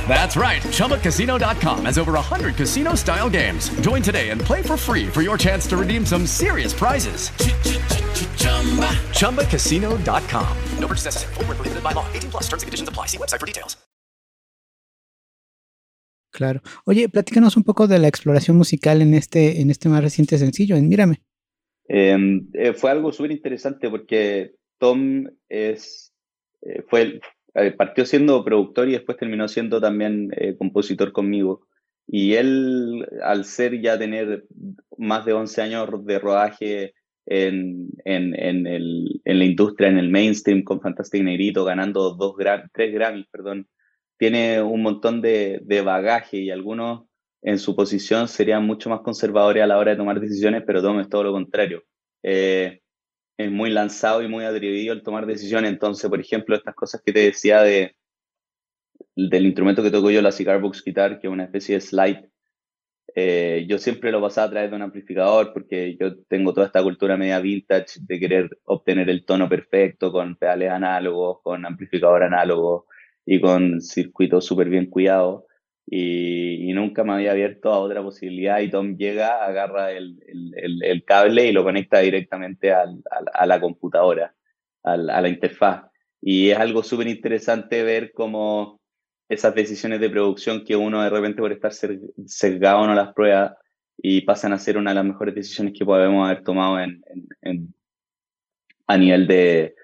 That's 0.08 0.36
right. 0.36 0.62
ChumbaCasino.com 0.64 1.86
has 1.86 1.98
over 1.98 2.14
100 2.14 2.56
casino 2.56 2.96
style 2.96 3.30
games. 3.30 3.70
Join 3.82 4.02
today 4.02 4.32
and 4.32 4.42
play 4.42 4.62
for 4.62 4.76
free 4.76 5.08
for 5.08 5.22
your 5.22 5.38
chance 5.38 5.66
to 5.68 5.78
redeem 5.78 6.06
some 6.06 6.28
serious 6.28 6.74
prizes. 6.74 7.30
ChumbaCasino.com. 9.20 10.58
No 10.80 10.88
purchase 10.88 11.06
necessary. 11.06 11.34
Full 11.36 11.46
prohibited 11.46 11.84
by 11.84 11.94
law. 11.94 12.06
18 12.14 12.32
plus 12.32 12.44
terms 12.50 12.64
and 12.64 12.68
conditions 12.68 12.90
apply. 12.90 13.08
See 13.08 13.18
website 13.18 13.40
for 13.40 13.46
details. 13.46 13.78
Claro. 16.34 16.62
Oye, 16.86 17.08
platícanos 17.08 17.56
un 17.56 17.64
poco 17.64 17.88
de 17.88 18.00
la 18.00 18.08
exploración 18.08 18.58
musical 18.58 19.02
en 19.02 19.14
este, 19.14 19.62
en 19.62 19.70
este 19.70 19.90
más 19.90 20.02
reciente 20.02 20.38
sencillo, 20.38 20.76
en 20.76 20.90
Mírame. 20.90 21.22
Eh, 21.88 22.18
eh, 22.54 22.74
fue 22.74 22.92
algo 22.92 23.12
súper 23.12 23.32
interesante 23.32 23.90
porque 23.90 24.54
Tom 24.78 25.28
es, 25.50 26.12
eh, 26.62 26.84
fue, 26.88 27.22
eh, 27.54 27.72
partió 27.72 28.06
siendo 28.06 28.44
productor 28.44 28.90
y 28.90 28.94
después 28.94 29.18
terminó 29.18 29.48
siendo 29.48 29.80
también 29.82 30.30
eh, 30.36 30.56
compositor 30.58 31.12
conmigo. 31.12 31.68
Y 32.08 32.34
él, 32.34 33.08
al 33.24 33.46
ser 33.46 33.80
ya 33.80 33.98
tener 34.00 34.46
más 34.98 35.26
de 35.26 35.34
11 35.34 35.62
años 35.62 36.06
de 36.06 36.20
rodaje 36.20 36.94
en, 37.26 37.90
en, 38.06 38.36
en, 38.36 38.64
la 39.24 39.46
industria, 39.46 39.90
en 39.90 39.98
el 39.98 40.10
mainstream, 40.10 40.64
con 40.64 40.82
Fantastic 40.82 41.24
Negrito, 41.24 41.64
ganando 41.64 42.16
dos 42.16 42.36
tres 42.74 42.94
Grammys, 42.94 43.28
perdón, 43.32 43.68
tiene 44.18 44.62
un 44.62 44.82
montón 44.82 45.22
de, 45.22 45.62
de 45.64 45.82
bagaje 45.82 46.38
y 46.38 46.50
algunos 46.52 47.06
en 47.42 47.60
su 47.60 47.76
posición 47.76 48.28
serían 48.28 48.66
mucho 48.66 48.90
más 48.90 49.02
conservadores 49.02 49.64
a 49.64 49.68
la 49.68 49.78
hora 49.78 49.92
de 49.92 49.98
tomar 49.98 50.20
decisiones, 50.20 50.64
pero 50.66 50.82
Tom 50.82 51.00
es 51.00 51.10
todo 51.10 51.24
lo 51.24 51.32
contrario. 51.32 51.84
Eh, 52.24 52.82
es 53.38 53.52
muy 53.52 53.72
lanzado 53.72 54.22
y 54.22 54.28
muy 54.28 54.46
atrevido 54.46 54.94
al 54.94 55.02
tomar 55.02 55.26
decisiones. 55.26 55.72
Entonces, 55.72 56.10
por 56.10 56.20
ejemplo, 56.20 56.56
estas 56.56 56.76
cosas 56.76 57.02
que 57.04 57.12
te 57.12 57.22
decía 57.22 57.62
de, 57.64 57.96
del 59.16 59.46
instrumento 59.46 59.82
que 59.82 59.92
toco 59.92 60.12
yo, 60.12 60.22
la 60.22 60.32
Cigar 60.32 60.62
Box 60.62 60.84
Guitar, 60.84 61.20
que 61.20 61.28
es 61.28 61.34
una 61.34 61.46
especie 61.46 61.76
de 61.76 61.82
slide, 61.82 62.30
eh, 63.16 63.66
yo 63.68 63.78
siempre 63.78 64.12
lo 64.12 64.22
pasaba 64.22 64.48
a 64.48 64.52
través 64.52 64.70
de 64.70 64.76
un 64.76 64.84
amplificador 64.84 65.52
porque 65.52 65.98
yo 66.00 66.18
tengo 66.30 66.54
toda 66.54 66.68
esta 66.68 66.82
cultura 66.82 67.18
media 67.18 67.40
vintage 67.40 68.00
de 68.00 68.20
querer 68.20 68.50
obtener 68.64 69.10
el 69.10 69.26
tono 69.26 69.50
perfecto 69.50 70.12
con 70.14 70.38
pedales 70.38 70.70
análogos, 70.70 71.40
con 71.44 71.66
amplificador 71.66 72.24
análogo 72.24 72.86
y 73.26 73.42
con 73.42 73.82
circuitos 73.82 74.46
súper 74.46 74.70
bien 74.70 74.86
cuidados 74.86 75.44
y, 75.86 76.72
nunca 76.74 77.04
me 77.04 77.14
había 77.14 77.32
abierto 77.32 77.72
a 77.72 77.80
otra 77.80 78.02
posibilidad 78.02 78.60
y 78.60 78.70
Tom 78.70 78.96
llega, 78.98 79.46
agarra 79.46 79.92
el, 79.92 80.20
el, 80.56 80.84
el 80.84 81.04
cable 81.04 81.46
y 81.48 81.52
lo 81.52 81.64
conecta 81.64 82.00
directamente 82.00 82.72
al, 82.72 83.04
a 83.34 83.46
la 83.46 83.60
computadora, 83.60 84.34
a 84.84 84.98
la 84.98 85.30
interfaz. 85.30 85.84
Y 86.22 86.50
es 86.50 86.58
algo 86.58 86.82
súper 86.84 87.08
interesante 87.08 87.84
ver 87.84 88.14
cómo 88.14 88.82
esas 89.32 89.56
decisiones 89.56 90.02
de 90.02 90.10
producción 90.10 90.66
que 90.66 90.76
uno 90.76 91.02
de 91.02 91.10
repente 91.10 91.42
por 91.42 91.54
estar 91.54 91.72
sesgado 92.26 92.86
no 92.86 92.94
las 92.94 93.14
prueba 93.14 93.58
y 93.98 94.22
pasan 94.22 94.52
a 94.52 94.60
ser 94.60 94.78
una 94.78 94.92
de 94.92 94.96
las 94.96 95.06
mejores 95.06 95.34
decisiones 95.34 95.74
que 95.78 95.86
podemos 95.86 96.26
haber 96.26 96.44
tomado 96.44 96.80
en, 96.80 97.02
en, 97.42 97.74
a 98.88 98.98
nivel 98.98 99.28
de, 99.28 99.76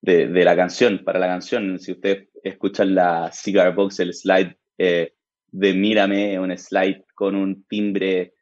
de, 0.00 0.26
de, 0.26 0.44
la 0.44 0.56
canción, 0.56 1.02
para 1.04 1.20
la 1.20 1.28
canción. 1.28 1.78
Si 1.78 1.92
ustedes 1.92 2.28
escuchan 2.42 2.96
la 2.96 3.30
Cigar 3.32 3.74
Box, 3.76 4.00
el 4.00 4.12
slide, 4.12 4.56
eh, 4.78 5.14
de 5.56 5.72
Mírame, 5.72 6.38
un 6.38 6.56
slide 6.56 7.04
con 7.14 7.34
un 7.34 7.64
timbre 7.64 8.34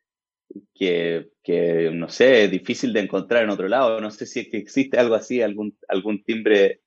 que, 0.75 1.29
que, 1.45 1.91
no 1.93 2.09
sé, 2.09 2.45
es 2.45 2.51
difícil 2.51 2.93
de 2.93 3.01
encontrar 3.01 3.45
en 3.45 3.51
otro 3.51 3.69
lado. 3.69 4.01
No 4.01 4.11
sé 4.11 4.27
si 4.27 4.41
es 4.41 4.49
que 4.51 4.57
existe 4.57 4.99
algo 4.99 5.15
así, 5.15 5.41
algún, 5.41 5.79
algún 5.89 6.25
timbre, 6.25 6.81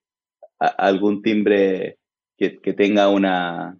algún 0.59 1.21
timbre 1.21 1.97
que, 2.37 2.57
que 2.57 2.73
tenga 2.73 3.07
una 3.09 3.77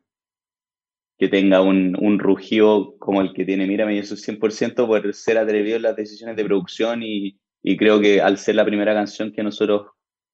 que 1.20 1.30
tenga 1.30 1.62
un, 1.62 1.98
un 2.00 2.20
rugido 2.20 2.96
como 3.00 3.22
el 3.22 3.34
que 3.34 3.44
tiene 3.44 3.66
Mírame, 3.66 3.96
y 3.96 3.98
eso 3.98 4.14
es 4.14 4.28
100% 4.28 4.86
por 4.86 5.14
ser 5.16 5.40
atrevido 5.40 5.78
en 5.78 5.82
las 5.82 5.96
decisiones 5.96 6.36
de 6.36 6.46
producción 6.46 7.02
y, 7.02 7.40
y 7.64 7.76
creo 7.76 8.00
que 8.00 8.22
al 8.22 8.38
ser 8.38 8.54
la 8.54 8.66
primera 8.66 8.94
canción 8.94 9.32
que 9.32 9.42
nosotros 9.42 9.88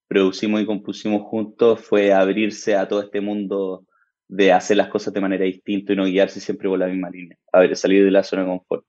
producimos 0.09 0.61
y 0.61 0.65
compusimos 0.65 1.21
juntos 1.23 1.79
fue 1.79 2.11
abrirse 2.11 2.75
a 2.75 2.89
todo 2.89 3.01
este 3.01 3.21
mundo 3.21 3.87
de 4.27 4.51
hacer 4.51 4.77
las 4.77 4.89
cosas 4.89 5.13
de 5.13 5.21
manera 5.21 5.45
distinta 5.45 5.93
y 5.93 5.95
no 5.95 6.05
guiarse 6.05 6.39
siempre 6.39 6.69
por 6.69 6.79
la 6.79 6.87
misma 6.87 7.09
línea. 7.09 7.37
A 7.51 7.59
ver, 7.59 7.75
salir 7.75 8.03
de 8.03 8.11
la 8.11 8.23
zona 8.23 8.43
de 8.43 8.49
confort. 8.49 8.85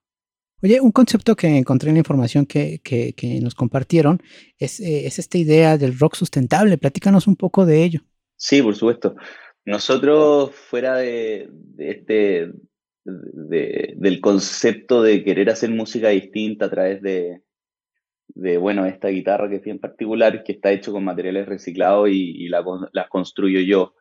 Oye, 0.62 0.80
un 0.80 0.92
concepto 0.92 1.36
que 1.36 1.46
encontré 1.46 1.90
en 1.90 1.96
la 1.96 2.00
información 2.00 2.46
que, 2.46 2.80
que, 2.82 3.12
que 3.12 3.38
nos 3.40 3.54
compartieron 3.54 4.22
es, 4.58 4.80
eh, 4.80 5.06
es, 5.06 5.18
esta 5.18 5.36
idea 5.36 5.76
del 5.76 5.98
rock 5.98 6.14
sustentable. 6.14 6.78
Platícanos 6.78 7.26
un 7.26 7.36
poco 7.36 7.66
de 7.66 7.84
ello. 7.84 8.00
Sí, 8.36 8.62
por 8.62 8.74
supuesto. 8.74 9.14
Nosotros, 9.66 10.52
fuera 10.54 10.96
de, 10.96 11.48
de 11.50 11.90
este, 11.90 12.52
de, 13.04 13.94
del 13.96 14.20
concepto 14.20 15.02
de 15.02 15.22
querer 15.22 15.50
hacer 15.50 15.70
música 15.70 16.08
distinta 16.08 16.66
a 16.66 16.70
través 16.70 17.02
de, 17.02 17.42
de, 18.28 18.56
bueno, 18.56 18.86
esta 18.86 19.08
guitarra 19.08 19.50
que 19.50 19.56
es 19.56 19.62
bien 19.62 19.78
particular, 19.78 20.44
que 20.44 20.52
está 20.52 20.72
hecho 20.72 20.92
con 20.92 21.04
materiales 21.04 21.46
reciclados 21.46 22.08
y, 22.08 22.44
y 22.44 22.48
la, 22.48 22.64
la 22.92 23.08
construyo 23.08 23.60
yo 23.60 23.94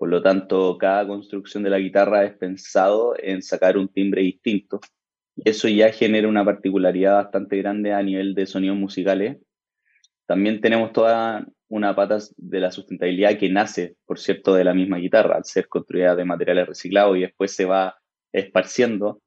por 0.00 0.08
lo 0.08 0.22
tanto, 0.22 0.78
cada 0.78 1.06
construcción 1.06 1.62
de 1.62 1.68
la 1.68 1.78
guitarra 1.78 2.24
es 2.24 2.32
pensado 2.32 3.14
en 3.18 3.42
sacar 3.42 3.76
un 3.76 3.86
timbre 3.86 4.22
distinto. 4.22 4.80
Y 5.36 5.46
eso 5.50 5.68
ya 5.68 5.92
genera 5.92 6.26
una 6.26 6.42
particularidad 6.42 7.16
bastante 7.16 7.58
grande 7.58 7.92
a 7.92 8.02
nivel 8.02 8.34
de 8.34 8.46
sonidos 8.46 8.78
musicales. 8.78 9.36
También 10.24 10.62
tenemos 10.62 10.94
toda 10.94 11.46
una 11.68 11.94
pata 11.94 12.16
de 12.38 12.60
la 12.60 12.70
sustentabilidad 12.70 13.36
que 13.36 13.50
nace, 13.50 13.96
por 14.06 14.18
cierto, 14.18 14.54
de 14.54 14.64
la 14.64 14.72
misma 14.72 14.96
guitarra, 14.96 15.36
al 15.36 15.44
ser 15.44 15.68
construida 15.68 16.16
de 16.16 16.24
materiales 16.24 16.68
reciclados 16.68 17.18
y 17.18 17.20
después 17.20 17.54
se 17.54 17.66
va 17.66 18.00
esparciendo 18.32 19.20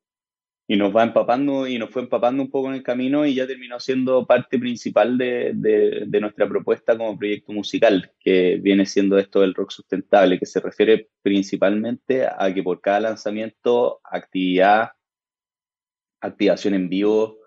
y 0.68 0.78
nos 0.78 0.96
va 0.96 1.04
empapando 1.04 1.68
y 1.68 1.78
nos 1.78 1.90
fue 1.90 2.04
empapando 2.04 2.42
un 2.42 2.50
poco 2.50 2.70
en 2.70 2.76
el 2.76 2.84
camino 2.84 3.26
y 3.26 3.36
ya 3.36 3.46
terminó 3.46 3.80
siendo 3.80 4.26
parte 4.26 4.58
principal 4.58 5.18
de, 5.18 5.52
de, 5.54 6.22
nuestra 6.22 6.48
propuesta 6.48 6.98
como 6.98 7.18
proyecto 7.18 7.52
musical, 7.52 8.12
que 8.20 8.60
viene 8.62 8.86
siendo 8.86 9.18
esto 9.18 9.42
del 9.42 9.54
rock 9.54 9.72
sustentable, 9.72 10.40
que 10.40 10.46
se 10.46 10.62
refiere 10.62 11.10
principalmente 11.22 12.26
a 12.26 12.54
que 12.54 12.64
por 12.64 12.80
cada 12.80 13.02
lanzamiento, 13.02 14.00
actividad, 14.04 14.92
activación 16.22 16.76
en 16.76 16.88
vivo, 16.90 17.40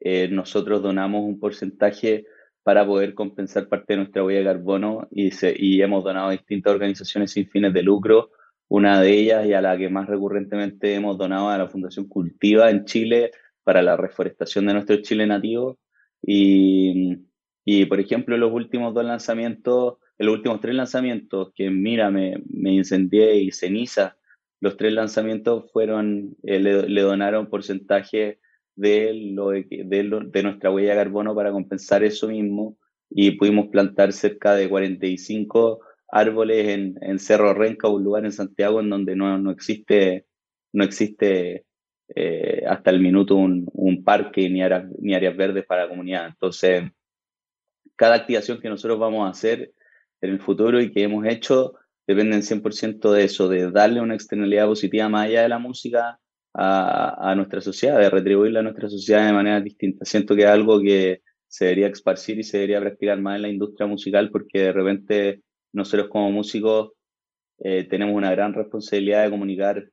eh, 0.00 0.28
nosotros 0.28 0.82
donamos 0.82 1.22
un 1.22 1.38
porcentaje 1.38 2.24
para 2.62 2.86
poder 2.86 3.14
compensar 3.14 3.68
parte 3.68 3.92
de 3.92 3.98
nuestra 3.98 4.24
huella 4.24 4.38
de 4.38 4.46
carbono 4.46 5.08
y, 5.10 5.32
se, 5.32 5.54
y 5.56 5.82
hemos 5.82 6.04
donado 6.04 6.28
a 6.28 6.32
distintas 6.32 6.72
organizaciones 6.72 7.32
sin 7.32 7.48
fines 7.50 7.74
de 7.74 7.82
lucro 7.82 8.30
una 8.72 9.02
de 9.02 9.12
ellas 9.12 9.44
y 9.44 9.52
a 9.52 9.60
la 9.60 9.76
que 9.76 9.90
más 9.90 10.08
recurrentemente 10.08 10.94
hemos 10.94 11.18
donado 11.18 11.50
a 11.50 11.58
la 11.58 11.68
Fundación 11.68 12.08
Cultiva 12.08 12.70
en 12.70 12.86
Chile 12.86 13.30
para 13.64 13.82
la 13.82 13.98
reforestación 13.98 14.64
de 14.64 14.72
nuestro 14.72 14.96
Chile 15.02 15.26
nativo. 15.26 15.78
Y, 16.22 17.18
y 17.66 17.84
por 17.84 18.00
ejemplo, 18.00 18.34
los 18.38 18.50
últimos 18.50 18.94
dos 18.94 19.04
lanzamientos, 19.04 19.98
los 20.16 20.36
últimos 20.36 20.62
tres 20.62 20.74
lanzamientos, 20.74 21.52
que 21.54 21.68
mira, 21.68 22.10
me, 22.10 22.42
me 22.48 22.72
incendié 22.72 23.42
y 23.42 23.52
ceniza, 23.52 24.16
los 24.58 24.78
tres 24.78 24.94
lanzamientos 24.94 25.70
fueron, 25.70 26.34
eh, 26.42 26.58
le, 26.58 27.02
donaron 27.02 27.50
porcentaje 27.50 28.40
de, 28.74 29.12
lo 29.34 29.50
de, 29.50 29.66
de, 29.68 30.22
de, 30.32 30.42
nuestra 30.42 30.70
huella 30.70 30.92
de 30.92 30.96
carbono 30.96 31.34
para 31.34 31.52
compensar 31.52 32.04
eso 32.04 32.26
mismo 32.28 32.78
y 33.10 33.32
pudimos 33.32 33.66
plantar 33.66 34.14
cerca 34.14 34.54
de 34.54 34.70
45 34.70 35.80
árboles 36.12 36.68
en, 36.68 36.98
en, 37.00 37.18
Cerro 37.18 37.54
Renca, 37.54 37.88
un 37.88 38.04
lugar 38.04 38.24
en 38.24 38.32
Santiago 38.32 38.80
en 38.80 38.90
donde 38.90 39.16
no, 39.16 39.38
no 39.38 39.50
existe, 39.50 40.26
no 40.72 40.84
existe 40.84 41.64
eh, 42.14 42.62
hasta 42.68 42.90
el 42.90 43.00
minuto 43.00 43.34
un, 43.34 43.66
un 43.72 44.04
parque 44.04 44.48
ni 44.48 44.62
áreas, 44.62 45.36
verdes 45.36 45.64
para 45.66 45.84
la 45.84 45.88
comunidad. 45.88 46.26
Entonces, 46.26 46.84
cada 47.96 48.16
activación 48.16 48.60
que 48.60 48.68
nosotros 48.68 48.98
vamos 48.98 49.26
a 49.26 49.30
hacer 49.30 49.72
en 50.20 50.30
el 50.30 50.40
futuro 50.40 50.80
y 50.80 50.92
que 50.92 51.02
hemos 51.02 51.26
hecho 51.26 51.74
dependen 52.06 52.42
100% 52.42 53.10
de 53.10 53.24
eso, 53.24 53.48
de 53.48 53.70
darle 53.70 54.00
una 54.00 54.14
externalidad 54.14 54.66
positiva 54.66 55.08
más 55.08 55.26
allá 55.26 55.42
de 55.42 55.48
la 55.48 55.58
música 55.58 56.18
a, 56.52 57.30
a, 57.30 57.34
nuestra 57.34 57.62
sociedad, 57.62 57.98
de 57.98 58.10
retribuirla 58.10 58.60
a 58.60 58.64
nuestra 58.64 58.90
sociedad 58.90 59.26
de 59.26 59.32
manera 59.32 59.60
distinta. 59.60 60.04
Siento 60.04 60.34
que 60.34 60.42
es 60.42 60.48
algo 60.48 60.80
que 60.80 61.22
se 61.48 61.66
debería 61.66 61.86
esparcir 61.88 62.38
y 62.38 62.42
se 62.42 62.58
debería 62.58 62.80
practicar 62.80 63.20
más 63.20 63.36
en 63.36 63.42
la 63.42 63.48
industria 63.48 63.86
musical 63.86 64.30
porque 64.30 64.58
de 64.60 64.72
repente 64.72 65.42
nosotros 65.72 66.08
como 66.08 66.30
músicos 66.30 66.92
eh, 67.58 67.84
tenemos 67.84 68.14
una 68.14 68.30
gran 68.32 68.54
responsabilidad 68.54 69.24
de 69.24 69.30
comunicar, 69.30 69.88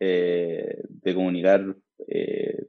eh, 0.00 0.82
de 0.88 1.14
comunicar 1.14 1.76
eh, 2.08 2.66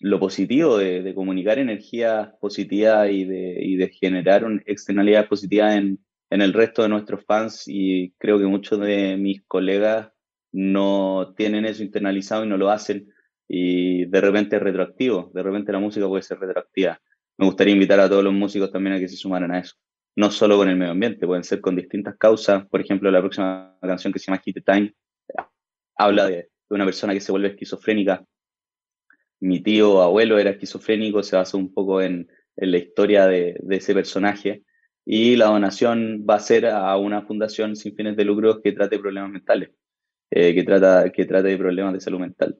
lo 0.00 0.20
positivo, 0.20 0.76
de, 0.76 1.14
comunicar 1.14 1.58
energía 1.58 2.34
positiva 2.40 3.08
y 3.10 3.24
de, 3.24 3.90
generar 3.98 4.44
una 4.44 4.62
externalidad 4.66 5.28
positiva 5.28 5.74
en, 5.74 5.98
en 6.30 6.42
el 6.42 6.52
resto 6.52 6.82
de 6.82 6.90
nuestros 6.90 7.24
fans. 7.24 7.64
Y 7.66 8.12
creo 8.18 8.38
que 8.38 8.46
muchos 8.46 8.80
de 8.80 9.16
mis 9.16 9.42
colegas 9.44 10.10
no 10.52 11.34
tienen 11.36 11.64
eso 11.64 11.82
internalizado 11.82 12.44
y 12.44 12.48
no 12.48 12.58
lo 12.58 12.70
hacen. 12.70 13.08
Y 13.48 14.06
de 14.06 14.20
repente 14.20 14.56
es 14.56 14.62
retroactivo, 14.62 15.30
de 15.32 15.42
repente 15.42 15.72
la 15.72 15.78
música 15.78 16.06
puede 16.08 16.22
ser 16.22 16.38
retroactiva. 16.38 17.00
Me 17.38 17.46
gustaría 17.46 17.74
invitar 17.74 18.00
a 18.00 18.08
todos 18.08 18.24
los 18.24 18.32
músicos 18.32 18.70
también 18.70 18.96
a 18.96 18.98
que 18.98 19.08
se 19.08 19.16
sumaran 19.16 19.52
a 19.52 19.60
eso. 19.60 19.76
No 20.16 20.30
solo 20.30 20.56
con 20.56 20.68
el 20.68 20.76
medio 20.76 20.92
ambiente, 20.92 21.26
pueden 21.26 21.44
ser 21.44 21.60
con 21.60 21.76
distintas 21.76 22.16
causas. 22.16 22.66
Por 22.68 22.80
ejemplo, 22.80 23.10
la 23.10 23.20
próxima 23.20 23.76
canción 23.82 24.12
que 24.12 24.18
se 24.18 24.26
llama 24.26 24.40
Hit 24.42 24.54
the 24.54 24.62
Time 24.62 24.94
habla 25.94 26.26
de, 26.26 26.48
una 26.70 26.84
persona 26.84 27.12
que 27.12 27.20
se 27.20 27.32
vuelve 27.32 27.48
esquizofrénica. 27.48 28.24
Mi 29.40 29.62
tío 29.62 30.00
abuelo 30.00 30.38
era 30.38 30.50
esquizofrénico, 30.50 31.22
se 31.22 31.36
basa 31.36 31.56
un 31.56 31.72
poco 31.72 32.00
en, 32.00 32.28
la 32.56 32.78
historia 32.78 33.26
de, 33.26 33.60
ese 33.70 33.92
personaje. 33.92 34.62
Y 35.04 35.36
la 35.36 35.46
donación 35.46 36.24
va 36.28 36.36
a 36.36 36.40
ser 36.40 36.66
a 36.66 36.96
una 36.96 37.22
fundación 37.22 37.76
sin 37.76 37.94
fines 37.94 38.16
de 38.16 38.24
lucro 38.24 38.62
que 38.62 38.72
trate 38.72 38.98
problemas 38.98 39.30
mentales, 39.30 39.70
eh, 40.30 40.54
que, 40.54 40.64
trata, 40.64 41.10
que 41.10 41.26
trate 41.26 41.48
de 41.48 41.58
problemas 41.58 41.92
de 41.92 42.00
salud 42.00 42.20
mental. 42.20 42.56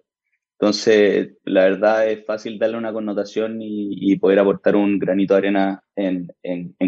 Entonces, 0.58 1.34
la 1.44 1.64
verdad 1.64 2.08
es 2.08 2.24
fácil 2.24 2.58
darle 2.58 2.78
una 2.78 2.92
connotación 2.92 3.58
y, 3.60 4.16
poder 4.16 4.38
aportar 4.38 4.74
un 4.74 4.98
granito 4.98 5.34
de 5.34 5.38
arena 5.38 5.84
en, 5.94 6.28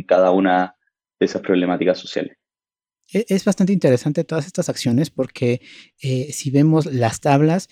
cada 0.07 0.31
una 0.31 0.75
de 1.21 1.27
esas 1.27 1.43
problemáticas 1.43 1.99
sociales. 1.99 2.37
E, 3.13 3.27
es 3.29 3.45
bastante 3.45 3.75
interesante 3.75 4.25
todas 4.25 4.47
estas 4.47 4.71
acciones 4.71 5.11
porque 5.11 5.61
eh, 6.03 6.33
si 6.33 6.51
vemos 6.51 6.87
las 6.87 7.21
tablas, 7.21 7.69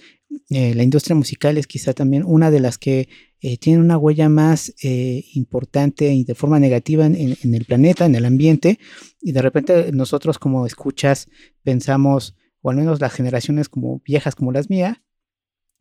eh, 0.50 0.74
la 0.74 0.82
industria 0.82 1.16
musical 1.16 1.56
es 1.56 1.66
quizá 1.66 1.94
también 1.94 2.24
una 2.26 2.50
de 2.50 2.61
las 2.61 2.76
que 2.76 3.09
eh, 3.40 3.56
tiene 3.56 3.80
una 3.80 3.96
huella 3.96 4.28
más 4.28 4.74
importante 4.82 6.12
y 6.12 6.24
de 6.24 6.35
forma 6.35 6.61
negativa 6.61 7.06
en, 7.06 7.37
en, 7.42 7.54
el 7.54 7.64
planeta, 7.64 8.04
en 8.04 8.16
el 8.16 8.26
ambiente, 8.26 8.78
y 9.22 9.32
de 9.32 9.40
repente 9.40 9.92
nosotros 9.92 10.38
como 10.38 10.66
escuchas 10.66 11.28
pensamos, 11.62 12.35
o 12.61 12.68
al 12.68 12.76
menos 12.76 13.00
las 13.00 13.14
generaciones 13.14 13.70
como 13.70 14.02
viejas 14.04 14.35
como 14.35 14.52
las 14.52 14.68
mías, 14.68 14.98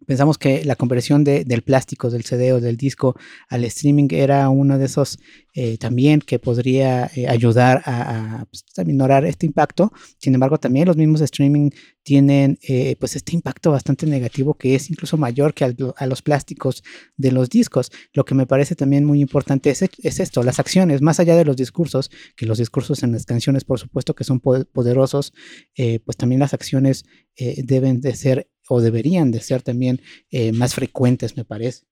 Pensamos 0.05 0.37
que 0.37 0.63
la 0.65 0.75
conversión 0.75 1.23
de, 1.23 1.45
del 1.45 1.63
plástico, 1.63 2.09
del 2.09 2.23
CD 2.23 2.53
o 2.53 2.59
del 2.59 2.77
disco 2.77 3.15
al 3.49 3.63
streaming 3.63 4.07
era 4.11 4.49
uno 4.49 4.77
de 4.77 4.85
esos 4.85 5.17
eh, 5.57 5.77
también 5.77 6.19
que 6.19 6.37
podría 6.37 7.09
eh, 7.15 7.27
ayudar 7.29 7.81
a, 7.85 8.45
pues, 8.51 8.65
a, 8.77 8.83
minorar 8.83 9.25
este 9.25 9.45
impacto. 9.45 9.93
Sin 10.19 10.33
embargo, 10.33 10.59
también 10.59 10.85
los 10.85 10.97
mismos 10.97 11.21
streaming 11.21 11.69
tienen 12.03 12.59
eh, 12.61 12.97
pues 12.99 13.15
este 13.15 13.33
impacto 13.33 13.71
bastante 13.71 14.05
negativo 14.05 14.55
que 14.55 14.75
es 14.75 14.89
incluso 14.89 15.15
mayor 15.15 15.53
que 15.53 15.63
a 15.63 16.05
los 16.05 16.21
plásticos 16.21 16.83
de 17.15 17.31
los 17.31 17.49
discos. 17.49 17.89
Lo 18.13 18.25
que 18.25 18.35
me 18.35 18.45
parece 18.45 18.75
también 18.75 19.05
muy 19.05 19.21
importante 19.21 19.69
es, 19.69 19.81
es, 19.81 20.19
esto, 20.19 20.43
las 20.43 20.59
acciones, 20.59 21.01
más 21.01 21.21
allá 21.21 21.37
de 21.37 21.45
los 21.45 21.55
discursos, 21.55 22.11
que 22.35 22.45
los 22.45 22.57
discursos 22.57 23.01
en 23.01 23.13
las 23.13 23.25
canciones 23.25 23.63
por 23.63 23.79
supuesto 23.79 24.13
que 24.13 24.25
son 24.25 24.41
poderosos, 24.41 25.33
pues 25.75 26.17
también 26.17 26.39
las 26.39 26.53
acciones 26.53 27.05
deben 27.37 28.01
de 28.01 28.15
ser 28.15 28.49
o 28.69 28.81
deberían 28.81 29.31
de 29.31 29.39
ser 29.39 29.61
también 29.61 30.01
eh, 30.31 30.51
más 30.51 30.75
frecuentes, 30.75 31.37
me 31.37 31.45
parece. 31.45 31.85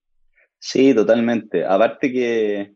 Sí, 0.60 0.94
totalmente. 0.94 1.66
Aparte 1.66 2.12
que 2.12 2.74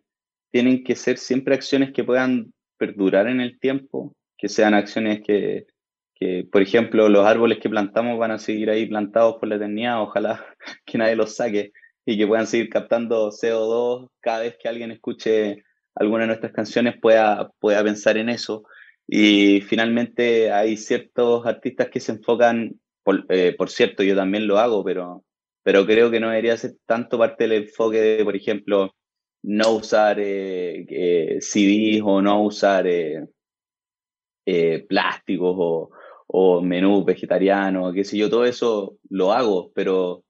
tienen 0.51 0.83
que 0.83 0.95
ser 0.95 1.17
siempre 1.17 1.55
acciones 1.55 1.91
que 1.93 2.03
puedan 2.03 2.53
perdurar 2.77 3.27
en 3.27 3.41
el 3.41 3.59
tiempo, 3.59 4.13
que 4.37 4.49
sean 4.49 4.73
acciones 4.73 5.21
que, 5.25 5.67
que, 6.15 6.47
por 6.51 6.61
ejemplo, 6.61 7.09
los 7.09 7.25
árboles 7.25 7.59
que 7.59 7.69
plantamos 7.69 8.17
van 8.17 8.31
a 8.31 8.39
seguir 8.39 8.69
ahí 8.69 8.85
plantados 8.87 9.37
por 9.39 9.49
la 9.49 9.55
eternidad, 9.55 10.01
ojalá 10.01 10.45
que 10.85 10.97
nadie 10.97 11.15
los 11.15 11.35
saque 11.35 11.71
y 12.05 12.17
que 12.17 12.27
puedan 12.27 12.47
seguir 12.47 12.69
captando 12.69 13.29
CO2 13.31 14.09
cada 14.21 14.39
vez 14.39 14.57
que 14.61 14.69
alguien 14.69 14.91
escuche 14.91 15.63
alguna 15.95 16.21
de 16.21 16.27
nuestras 16.27 16.53
canciones 16.53 16.95
pueda, 17.01 17.51
pueda 17.59 17.83
pensar 17.83 18.17
en 18.17 18.29
eso. 18.29 18.63
Y 19.07 19.61
finalmente 19.61 20.51
hay 20.51 20.77
ciertos 20.77 21.45
artistas 21.45 21.89
que 21.89 21.99
se 21.99 22.13
enfocan 22.13 22.79
eh, 23.29 23.55
por, 23.57 23.69
cierto, 23.69 24.03
yo 24.03 24.15
también 24.15 24.47
lo 24.47 24.59
hago, 24.59 24.83
pero, 24.83 25.23
pero 25.63 25.85
creo 25.85 26.11
que 26.11 26.19
no 26.19 26.29
debería 26.29 26.57
ser 26.57 26.75
tanto 26.85 27.17
parte 27.17 27.45
del 27.45 27.63
enfoque 27.63 27.99
de, 28.01 28.23
por 28.23 28.35
ejemplo, 28.35 28.93
no 29.43 29.71
usar 29.71 30.19
eh, 30.19 30.85
eh 30.89 31.37
CDs 31.41 32.01
o 32.03 32.21
no 32.21 32.43
usar 32.43 32.85
eh, 32.87 33.25
plásticos 34.87 35.55
o, 35.57 35.89
o 36.27 36.61
menús 36.61 37.05
vegetarianos, 37.05 37.93
qué 37.93 38.03
sé 38.03 38.17
yo, 38.17 38.29
todo 38.29 38.45
eso 38.45 38.97
lo 39.09 39.31
hago, 39.33 39.71
pero, 39.73 40.23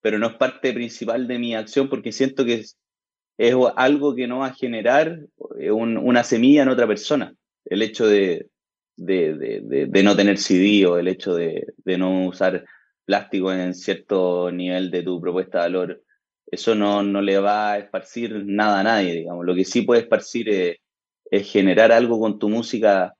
pero 0.00 0.18
no 0.18 0.28
es 0.28 0.34
parte 0.34 0.72
principal 0.72 1.26
de 1.28 1.38
mi 1.38 1.54
acción 1.54 1.88
porque 1.88 2.12
siento 2.12 2.44
que 2.44 2.54
es, 2.54 2.78
es 3.38 3.54
algo 3.76 4.14
que 4.14 4.26
no 4.26 4.40
va 4.40 4.48
a 4.48 4.54
generar 4.54 5.20
una 5.70 6.24
semilla 6.24 6.62
en 6.62 6.68
otra 6.68 6.86
persona. 6.86 7.34
El 7.64 7.82
hecho 7.82 8.06
de, 8.06 8.48
de, 8.96 10.02
no 10.02 10.16
tener 10.16 10.38
CD 10.38 10.86
o 10.86 10.98
el 10.98 11.08
hecho 11.08 11.34
de, 11.34 11.66
no 11.84 12.26
usar 12.26 12.64
plástico 13.04 13.52
en 13.52 13.74
cierto 13.74 14.50
nivel 14.50 14.90
de 14.90 15.02
tu 15.02 15.20
propuesta 15.20 15.58
de 15.58 15.64
valor, 15.64 16.02
eso 16.46 16.74
no, 16.74 17.02
no 17.02 17.20
le 17.20 17.38
va 17.38 17.72
a 17.72 17.78
esparcir 17.78 18.44
nada 18.44 18.80
a 18.80 18.84
nadie, 18.84 19.12
digamos. 19.14 19.44
Lo 19.44 19.54
que 19.54 19.64
sí 19.64 19.82
puede 19.82 20.02
esparcir 20.02 20.48
es, 20.48 20.76
generar 21.50 21.90
algo 21.90 22.20
con 22.20 22.38
tu 22.38 22.48
música 22.48 23.14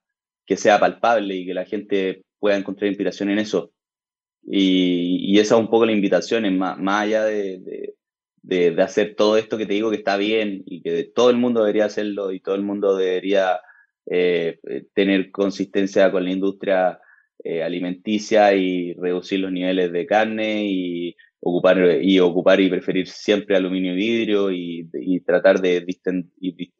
que 0.46 0.56
sea 0.56 0.78
palpable 0.78 1.34
y 1.34 1.46
que 1.46 1.54
la 1.54 1.64
gente 1.64 2.22
pueda 2.38 2.56
encontrar 2.56 2.88
inspiración 2.88 3.30
en 3.30 3.40
eso. 3.40 3.72
Y, 4.42 5.38
esa 5.38 5.56
es 5.56 5.60
un 5.60 5.68
poco 5.68 5.86
la 5.86 5.92
invitación, 5.92 6.56
más, 6.56 6.78
más 6.78 7.02
allá 7.02 7.24
de, 7.24 7.94
de, 8.42 8.82
hacer 8.82 9.16
todo 9.16 9.36
esto 9.36 9.58
que 9.58 9.66
te 9.66 9.74
digo 9.74 9.90
que 9.90 9.96
está 9.96 10.16
bien 10.16 10.62
y 10.66 10.82
que 10.82 11.04
todo 11.04 11.30
el 11.30 11.36
mundo 11.36 11.60
debería 11.60 11.86
hacerlo 11.86 12.32
y 12.32 12.40
todo 12.40 12.54
el 12.54 12.62
mundo 12.62 12.96
debería 12.96 13.60
eh, 14.08 14.58
tener 14.94 15.30
consistencia 15.30 16.10
con 16.12 16.24
la 16.24 16.30
industria 16.30 17.00
eh, 17.42 17.62
alimenticia 17.62 18.54
y 18.54 18.94
reducir 18.94 19.40
los 19.40 19.52
niveles 19.52 19.92
de 19.92 20.06
carne 20.06 20.64
y 20.66 21.16
ocupar 21.40 22.00
y 22.00 22.18
ocupar 22.20 22.60
y 22.60 22.70
preferir 22.70 23.08
siempre 23.08 23.56
aluminio 23.56 23.92
y 23.92 23.96
vidrio 23.96 24.50
y, 24.52 25.20
tratar 25.24 25.60
de, 25.60 25.84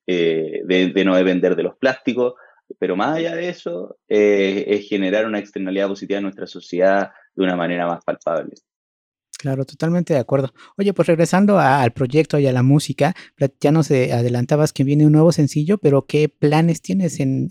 eh, 0.07 0.63
de, 0.65 0.87
de, 0.89 1.05
no 1.05 1.17
depender 1.17 1.57
de 1.57 1.65
los 1.65 1.77
plásticos. 1.77 2.35
Pero 2.79 2.97
más 2.97 3.17
allá 3.17 3.37
de 3.37 3.49
eso, 3.49 3.97
es 4.09 4.89
generar 4.89 5.27
una 5.27 5.39
externalidad 5.39 5.89
positiva 5.89 6.19
en 6.19 6.25
nuestra 6.25 6.47
sociedad 6.49 7.11
de 7.35 7.45
una 7.45 7.55
manera 7.55 7.87
más 7.87 8.05
palpable. 8.05 8.55
Claro, 9.47 9.65
totalmente 9.65 10.13
de 10.13 10.19
acuerdo. 10.19 10.53
Oye, 10.77 10.93
pues 10.93 11.07
regresando 11.07 11.61
al 11.61 11.93
proyecto 11.93 12.37
y 12.41 12.49
a 12.49 12.53
la 12.53 12.65
música, 12.65 13.15
ya 13.61 13.71
nos 13.71 13.93
adelantabas 13.93 14.73
que 14.73 14.83
viene 14.83 15.07
un 15.07 15.13
nuevo 15.13 15.31
sencillo, 15.31 15.79
pero 15.79 16.05
¿qué 16.05 16.29
planes 16.29 16.83
tienes 16.83 17.21
en, 17.21 17.49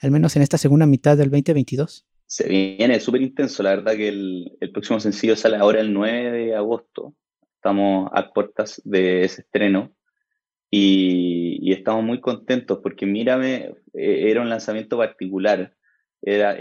al 0.00 0.10
menos 0.10 0.36
en 0.36 0.40
esta 0.40 0.56
segunda 0.56 0.86
mitad 0.86 1.18
del 1.18 1.28
2022? 1.28 2.06
Se 2.24 2.48
viene 2.48 2.98
súper 2.98 3.20
intenso, 3.20 3.62
la 3.62 3.76
verdad 3.76 3.94
que 3.94 4.08
el, 4.08 4.56
próximo 4.72 5.00
sencillo 5.00 5.36
sale 5.36 5.58
ahora 5.58 5.82
el 5.82 5.92
9 5.92 6.30
de 6.30 6.54
agosto. 6.56 7.14
Estamos 7.56 8.08
a 8.14 8.32
puertas 8.32 8.80
de 8.86 9.24
ese 9.24 9.42
estreno 9.42 9.94
y, 10.70 11.70
estamos 11.74 12.04
muy 12.04 12.22
contentos 12.22 12.78
porque 12.82 13.04
Mírame 13.04 13.74
eh, 13.92 14.30
era 14.30 14.40
un 14.40 14.48
lanzamiento 14.48 14.96
particular. 14.96 15.76
Era 16.22 16.56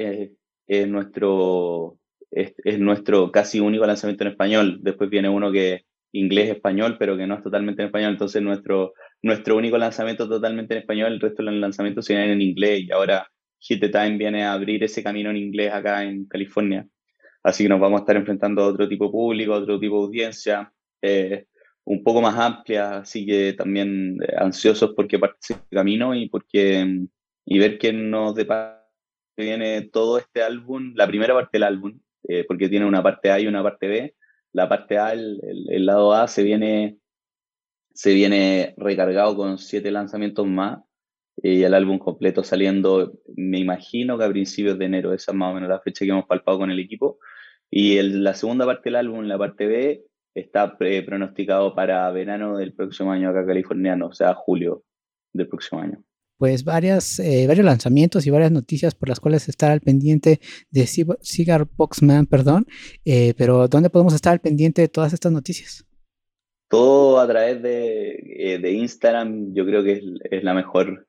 nuestro 0.87 1.99
es, 2.35 2.79
nuestro 2.79 3.31
casi 3.31 3.59
único 3.59 3.85
lanzamiento 3.85 4.23
en 4.23 4.31
español. 4.31 4.79
Después 4.81 5.09
viene 5.09 5.29
uno 5.29 5.51
que 5.51 5.85
inglés-español, 6.11 6.97
pero 6.99 7.17
que 7.17 7.27
no 7.27 7.35
es 7.35 7.43
totalmente 7.43 7.81
en 7.81 7.87
español. 7.87 8.11
Entonces 8.11 8.41
nuestro, 8.41 8.93
nuestro 9.21 9.57
único 9.57 9.77
lanzamiento 9.77 10.27
totalmente 10.27 10.75
en 10.75 10.81
español, 10.81 11.13
el 11.13 11.19
resto 11.19 11.43
de 11.43 11.51
los 11.51 11.59
lanzamientos 11.59 12.05
se 12.05 12.13
en 12.15 12.41
inglés 12.41 12.81
y 12.81 12.91
ahora 12.91 13.27
Hit 13.59 13.79
the 13.79 13.89
Time 13.89 14.17
viene 14.17 14.43
a 14.43 14.53
abrir 14.53 14.83
ese 14.83 15.03
camino 15.03 15.29
en 15.29 15.37
inglés 15.37 15.73
acá 15.73 16.03
en 16.03 16.25
California. 16.25 16.87
Así 17.43 17.63
que 17.63 17.69
nos 17.69 17.79
vamos 17.79 17.99
a 17.99 18.03
estar 18.03 18.15
enfrentando 18.15 18.63
a 18.63 18.67
otro 18.67 18.87
tipo 18.87 19.05
de 19.05 19.11
público, 19.11 19.53
otro 19.53 19.79
tipo 19.79 19.99
de 19.99 20.05
audiencia, 20.05 20.71
eh, 21.01 21.45
un 21.85 22.03
poco 22.03 22.21
más 22.21 22.37
amplia, 22.37 22.99
así 22.99 23.25
que 23.25 23.53
también 23.53 24.17
eh, 24.21 24.33
ansiosos 24.37 24.93
porque 24.95 25.19
parte 25.19 25.39
ese 25.41 25.59
camino 25.69 26.15
y 26.15 26.29
porque 26.29 27.05
y 27.45 27.59
ver 27.59 27.77
qué 27.77 27.91
nos 27.91 28.35
depara 28.35 28.83
viene 29.35 29.81
todo 29.81 30.17
este 30.17 30.43
álbum, 30.43 30.93
la 30.95 31.07
primera 31.07 31.33
parte 31.33 31.49
del 31.53 31.63
álbum, 31.63 31.99
eh, 32.27 32.45
porque 32.47 32.69
tiene 32.69 32.85
una 32.85 33.03
parte 33.03 33.31
A 33.31 33.39
y 33.39 33.47
una 33.47 33.63
parte 33.63 33.87
B. 33.87 34.15
La 34.51 34.69
parte 34.69 34.97
A, 34.97 35.13
el, 35.13 35.39
lado 35.85 36.13
A, 36.13 36.27
se 36.27 36.43
viene, 36.43 36.97
se 37.93 38.13
viene 38.13 38.73
recargado 38.77 39.35
con 39.35 39.57
siete 39.57 39.91
lanzamientos 39.91 40.47
más 40.47 40.79
eh, 41.41 41.53
y 41.53 41.63
el 41.63 41.73
álbum 41.73 41.99
completo 41.99 42.43
saliendo, 42.43 43.13
me 43.35 43.59
imagino 43.59 44.17
que 44.17 44.25
a 44.25 44.29
principios 44.29 44.77
de 44.77 44.85
enero, 44.85 45.13
esa 45.13 45.31
es 45.31 45.37
más 45.37 45.51
o 45.51 45.55
menos 45.55 45.69
la 45.69 45.81
fecha 45.81 46.05
que 46.05 46.11
hemos 46.11 46.25
palpado 46.25 46.59
con 46.59 46.71
el 46.71 46.79
equipo. 46.79 47.19
Y 47.69 48.01
la 48.01 48.35
segunda 48.35 48.65
parte 48.65 48.83
del 48.85 48.97
álbum, 48.97 49.25
la 49.25 49.37
parte 49.37 49.65
B, 49.67 50.05
está 50.35 50.77
pronosticado 50.77 51.75
para 51.75 52.09
verano 52.11 52.57
del 52.57 52.73
próximo 52.73 53.11
año 53.11 53.29
acá 53.29 53.45
californiano, 53.45 54.07
o 54.07 54.13
sea, 54.13 54.33
julio 54.35 54.83
del 55.33 55.47
próximo 55.47 55.81
año 55.81 56.03
pues 56.43 56.65
varias, 56.65 57.19
eh, 57.19 57.47
varios 57.47 57.65
lanzamientos 57.65 58.27
y 58.27 58.29
varias 58.29 58.51
noticias 58.51 58.95
por 58.95 59.07
las 59.07 59.21
cuales 59.21 59.47
estar 59.47 59.71
al 59.71 59.79
pendiente 59.79 60.41
de 60.71 60.85
Cigar 60.85 61.69
Boxman, 61.77 62.25
perdón, 62.25 62.65
eh, 63.05 63.33
pero 63.37 63.69
¿dónde 63.69 63.89
podemos 63.89 64.13
estar 64.13 64.33
al 64.33 64.41
pendiente 64.41 64.81
de 64.81 64.89
todas 64.89 65.13
estas 65.13 65.31
noticias? 65.31 65.87
Todo 66.69 67.21
a 67.21 67.27
través 67.29 67.63
de, 67.63 68.19
eh, 68.35 68.59
de 68.59 68.71
Instagram, 68.73 69.53
yo 69.53 69.65
creo 69.65 69.85
que 69.85 70.01
es, 70.31 70.43
la 70.43 70.53
mejor 70.53 71.07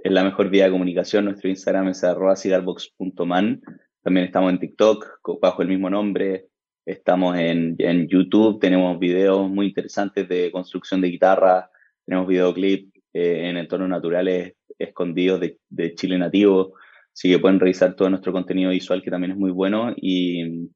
es 0.00 0.10
la 0.10 0.24
mejor 0.24 0.50
vía 0.50 0.64
de 0.64 0.72
comunicación. 0.72 1.26
Nuestro 1.26 1.48
Instagram 1.48 1.90
es 1.90 2.02
arroba 2.02 2.34
cigarbox.man. 2.34 3.62
También 4.02 4.26
estamos 4.26 4.50
en 4.50 4.58
TikTok 4.58 5.20
bajo 5.40 5.62
el 5.62 5.68
mismo 5.68 5.88
nombre. 5.88 6.48
Estamos 6.84 7.38
en, 7.38 7.76
en 7.78 8.08
YouTube, 8.08 8.58
tenemos 8.58 8.98
videos 8.98 9.48
muy 9.48 9.66
interesantes 9.66 10.28
de 10.28 10.50
construcción 10.50 11.00
de 11.00 11.10
guitarra, 11.10 11.70
tenemos 12.04 12.26
videoclip 12.26 12.97
en 13.18 13.56
entornos 13.56 13.88
naturales 13.88 14.54
escondidos 14.78 15.40
de, 15.40 15.58
de, 15.68 15.94
Chile 15.94 16.18
nativo, 16.18 16.74
así 17.12 17.30
que 17.30 17.38
pueden 17.38 17.60
revisar 17.60 17.94
todo 17.94 18.10
nuestro 18.10 18.32
contenido 18.32 18.70
visual 18.70 19.02
que 19.02 19.10
también 19.10 19.32
es 19.32 19.38
muy 19.38 19.50
bueno. 19.50 19.92
Y, 19.96 20.68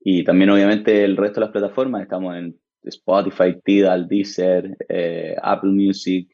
y 0.00 0.24
también 0.24 0.50
obviamente 0.50 1.04
el 1.04 1.16
resto 1.16 1.40
de 1.40 1.46
las 1.46 1.52
plataformas, 1.52 2.02
estamos 2.02 2.36
en 2.36 2.58
Spotify, 2.82 3.60
Tidal, 3.64 4.08
Deezer, 4.08 4.76
Apple 5.42 5.70
Music, 5.70 6.28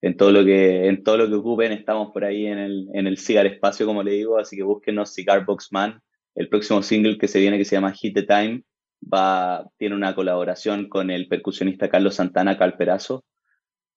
en 0.00 0.16
todo 0.16 0.30
lo 0.30 0.44
que 0.44 0.86
en 0.86 1.02
todo 1.02 1.16
lo 1.16 1.28
que 1.28 1.34
ocupen 1.34 1.72
estamos 1.72 2.10
por 2.12 2.24
ahí 2.24 2.46
en 2.46 2.58
el, 2.58 2.88
en 2.94 3.06
el 3.06 3.18
cigar 3.18 3.46
espacio 3.46 3.86
como 3.86 4.02
le 4.02 4.12
digo. 4.12 4.38
Así 4.38 4.56
que 4.56 4.62
búsquenos 4.62 5.12
Cigar 5.12 5.44
Box 5.44 5.68
Man. 5.72 6.00
El 6.34 6.48
próximo 6.48 6.82
single 6.82 7.18
que 7.18 7.28
se 7.28 7.40
viene 7.40 7.58
que 7.58 7.64
se 7.64 7.76
llama 7.76 7.92
Hit 7.92 8.14
the 8.14 8.22
Time 8.22 8.62
va 9.02 9.68
tiene 9.76 9.96
una 9.96 10.14
colaboración 10.14 10.88
con 10.88 11.10
el 11.10 11.28
percusionista 11.28 11.88
Carlos 11.88 12.16
Santana 12.16 12.56
Calperazo 12.56 13.24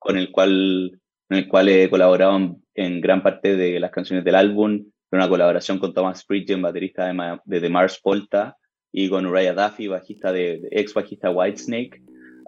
con 0.01 0.17
el 0.17 0.31
cual 0.31 0.99
en 1.29 1.37
el 1.37 1.47
cual 1.47 1.69
he 1.69 1.89
colaborado 1.89 2.57
en, 2.73 3.01
gran 3.01 3.21
parte 3.21 3.55
de 3.55 3.79
las 3.79 3.91
canciones 3.91 4.25
del 4.25 4.35
álbum 4.35 4.85
una 5.11 5.29
colaboración 5.29 5.77
con 5.77 5.93
Thomas 5.93 6.25
Pridgen 6.25 6.61
baterista 6.61 7.05
de, 7.05 7.39
de 7.45 7.61
The 7.61 7.69
Mars 7.69 7.99
Polta 8.01 8.57
y 8.91 9.07
con 9.09 9.27
Uriah 9.27 9.53
Duffy 9.53 9.87
bajista 9.87 10.31
de, 10.33 10.59
de 10.59 10.69
ex 10.71 10.93
bajista 10.93 11.29
Whitesnake 11.29 12.01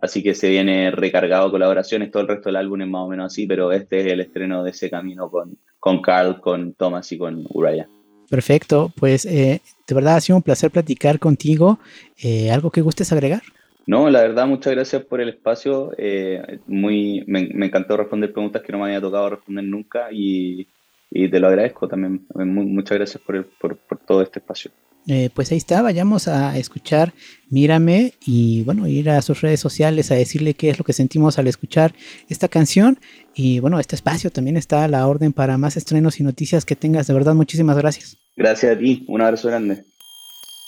Así 0.03 0.21
que 0.21 0.35
se 0.35 0.49
viene 0.49 0.91
recargado 0.91 1.49
colaboraciones, 1.49 2.11
todo 2.11 2.23
el 2.23 2.27
resto 2.27 2.49
del 2.49 2.57
álbum 2.57 2.81
es 2.81 2.89
más 2.89 3.03
o 3.03 3.07
menos 3.07 3.27
así, 3.27 3.47
pero 3.47 3.71
este 3.71 4.01
es 4.01 4.07
el 4.07 4.19
estreno 4.19 4.61
de 4.61 4.71
ese 4.71 4.89
camino 4.89 5.31
con, 5.31 5.57
con 5.79 6.01
Carl, 6.01 6.41
con 6.41 6.73
Thomas 6.73 7.09
y 7.13 7.17
con 7.17 7.45
Uriah. 7.49 7.87
Perfecto, 8.29 8.91
pues 8.97 9.23
eh, 9.25 9.61
de 9.87 9.95
verdad 9.95 10.17
ha 10.17 10.19
sido 10.19 10.35
un 10.35 10.43
placer 10.43 10.71
platicar 10.71 11.19
contigo. 11.19 11.79
Eh, 12.21 12.51
¿Algo 12.51 12.69
que 12.69 12.81
gustes 12.81 13.13
agregar? 13.13 13.43
No, 13.86 14.10
la 14.10 14.22
verdad, 14.22 14.48
muchas 14.48 14.74
gracias 14.74 15.04
por 15.04 15.19
el 15.22 15.30
espacio. 15.30 15.91
Eh, 15.98 16.60
muy, 16.67 17.24
me, 17.28 17.65
encantó 17.65 17.98
responder 17.98 18.32
preguntas 18.32 18.62
que 18.62 18.72
no 18.72 18.80
me 18.80 18.86
había 18.86 19.02
tocado 19.02 19.32
responder 19.32 19.65
nunca 19.65 20.08
y, 20.12 20.67
te 21.12 21.39
lo 21.39 21.48
agradezco 21.48 21.88
también. 21.88 22.26
muchas 22.34 22.98
gracias 22.98 23.22
por, 23.24 23.46
por 23.60 24.00
todo 24.00 24.22
este 24.22 24.39
espacio. 24.39 24.72
Eh, 25.08 25.30
pues 25.34 25.52
ahí 25.52 25.58
está, 25.58 25.82
vayamos 25.82 26.30
a 26.30 26.58
escuchar 26.58 27.13
Mírame 27.50 28.13
y 28.26 28.63
bueno, 28.63 28.88
ir 28.88 29.10
a 29.10 29.22
sus 29.22 29.41
redes 29.41 29.60
sociales 29.60 30.12
a 30.12 30.15
decirle 30.15 30.54
qué 30.54 30.69
es 30.69 30.80
lo 30.80 30.86
que 30.86 30.93
sentimos 30.93 31.38
al 31.38 31.48
escuchar 31.48 31.93
esta 32.30 32.48
canción. 32.48 33.00
Y 33.36 33.60
bueno, 33.60 33.80
este 33.80 33.96
espacio 33.96 34.32
también 34.32 34.58
está 34.58 34.84
a 34.84 34.88
la 34.88 35.06
orden 35.06 35.34
para 35.34 35.58
más 35.58 35.78
estrenos 35.78 36.19
y 36.19 36.24
noticias 36.24 36.65
que 36.65 36.76
tengas. 36.76 37.08
De 37.08 37.13
verdad, 37.13 37.36
muchísimas 37.36 37.78
gracias. 37.78 38.17
Gracias 38.36 38.76
a 38.76 38.80
ti, 38.80 39.06
un 39.08 39.22
abrazo 39.22 39.50
grande. 39.50 39.86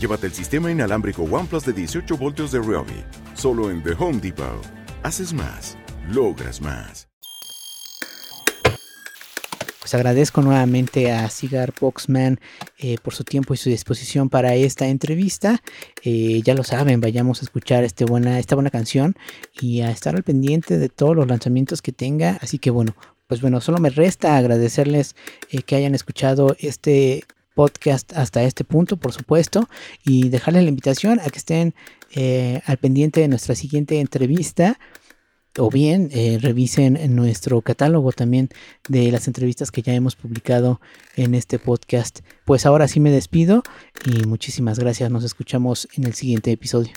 Llévate 0.00 0.28
el 0.28 0.32
sistema 0.32 0.70
inalámbrico 0.70 1.24
OnePlus 1.24 1.64
de 1.64 1.72
18 1.72 2.16
voltios 2.16 2.52
de 2.52 2.60
Ryobi. 2.60 3.02
Solo 3.34 3.68
en 3.68 3.82
The 3.82 3.94
Home 3.98 4.18
Depot. 4.18 4.64
Haces 5.02 5.32
más. 5.32 5.76
Logras 6.08 6.60
más. 6.60 7.08
Pues 9.80 9.94
agradezco 9.94 10.40
nuevamente 10.42 11.10
a 11.10 11.28
Cigar 11.30 11.72
Boxman 11.80 12.38
eh, 12.78 12.98
por 13.02 13.12
su 13.12 13.24
tiempo 13.24 13.54
y 13.54 13.56
su 13.56 13.70
disposición 13.70 14.28
para 14.28 14.54
esta 14.54 14.86
entrevista. 14.86 15.62
Eh, 16.04 16.42
ya 16.44 16.54
lo 16.54 16.62
saben, 16.62 17.00
vayamos 17.00 17.40
a 17.40 17.46
escuchar 17.46 17.82
este 17.82 18.04
buena, 18.04 18.38
esta 18.38 18.54
buena 18.54 18.70
canción 18.70 19.16
y 19.60 19.80
a 19.80 19.90
estar 19.90 20.14
al 20.14 20.22
pendiente 20.22 20.78
de 20.78 20.90
todos 20.90 21.16
los 21.16 21.26
lanzamientos 21.26 21.82
que 21.82 21.90
tenga. 21.90 22.38
Así 22.40 22.58
que 22.58 22.70
bueno, 22.70 22.94
pues 23.26 23.40
bueno, 23.40 23.60
solo 23.60 23.78
me 23.78 23.90
resta 23.90 24.36
agradecerles 24.36 25.16
eh, 25.50 25.62
que 25.62 25.74
hayan 25.74 25.94
escuchado 25.96 26.54
este 26.60 27.24
podcast 27.58 28.12
hasta 28.12 28.44
este 28.44 28.62
punto, 28.62 28.98
por 28.98 29.12
supuesto, 29.12 29.68
y 30.04 30.28
dejarles 30.28 30.62
la 30.62 30.68
invitación 30.68 31.18
a 31.18 31.28
que 31.28 31.38
estén 31.38 31.74
eh, 32.14 32.60
al 32.66 32.76
pendiente 32.76 33.20
de 33.20 33.26
nuestra 33.26 33.56
siguiente 33.56 33.98
entrevista 33.98 34.78
o 35.58 35.68
bien 35.68 36.08
eh, 36.12 36.38
revisen 36.40 37.16
nuestro 37.16 37.60
catálogo 37.62 38.12
también 38.12 38.48
de 38.88 39.10
las 39.10 39.26
entrevistas 39.26 39.72
que 39.72 39.82
ya 39.82 39.92
hemos 39.92 40.14
publicado 40.14 40.80
en 41.16 41.34
este 41.34 41.58
podcast. 41.58 42.20
Pues 42.44 42.64
ahora 42.64 42.86
sí 42.86 43.00
me 43.00 43.10
despido 43.10 43.64
y 44.04 44.24
muchísimas 44.24 44.78
gracias. 44.78 45.10
Nos 45.10 45.24
escuchamos 45.24 45.88
en 45.96 46.04
el 46.04 46.14
siguiente 46.14 46.52
episodio. 46.52 46.92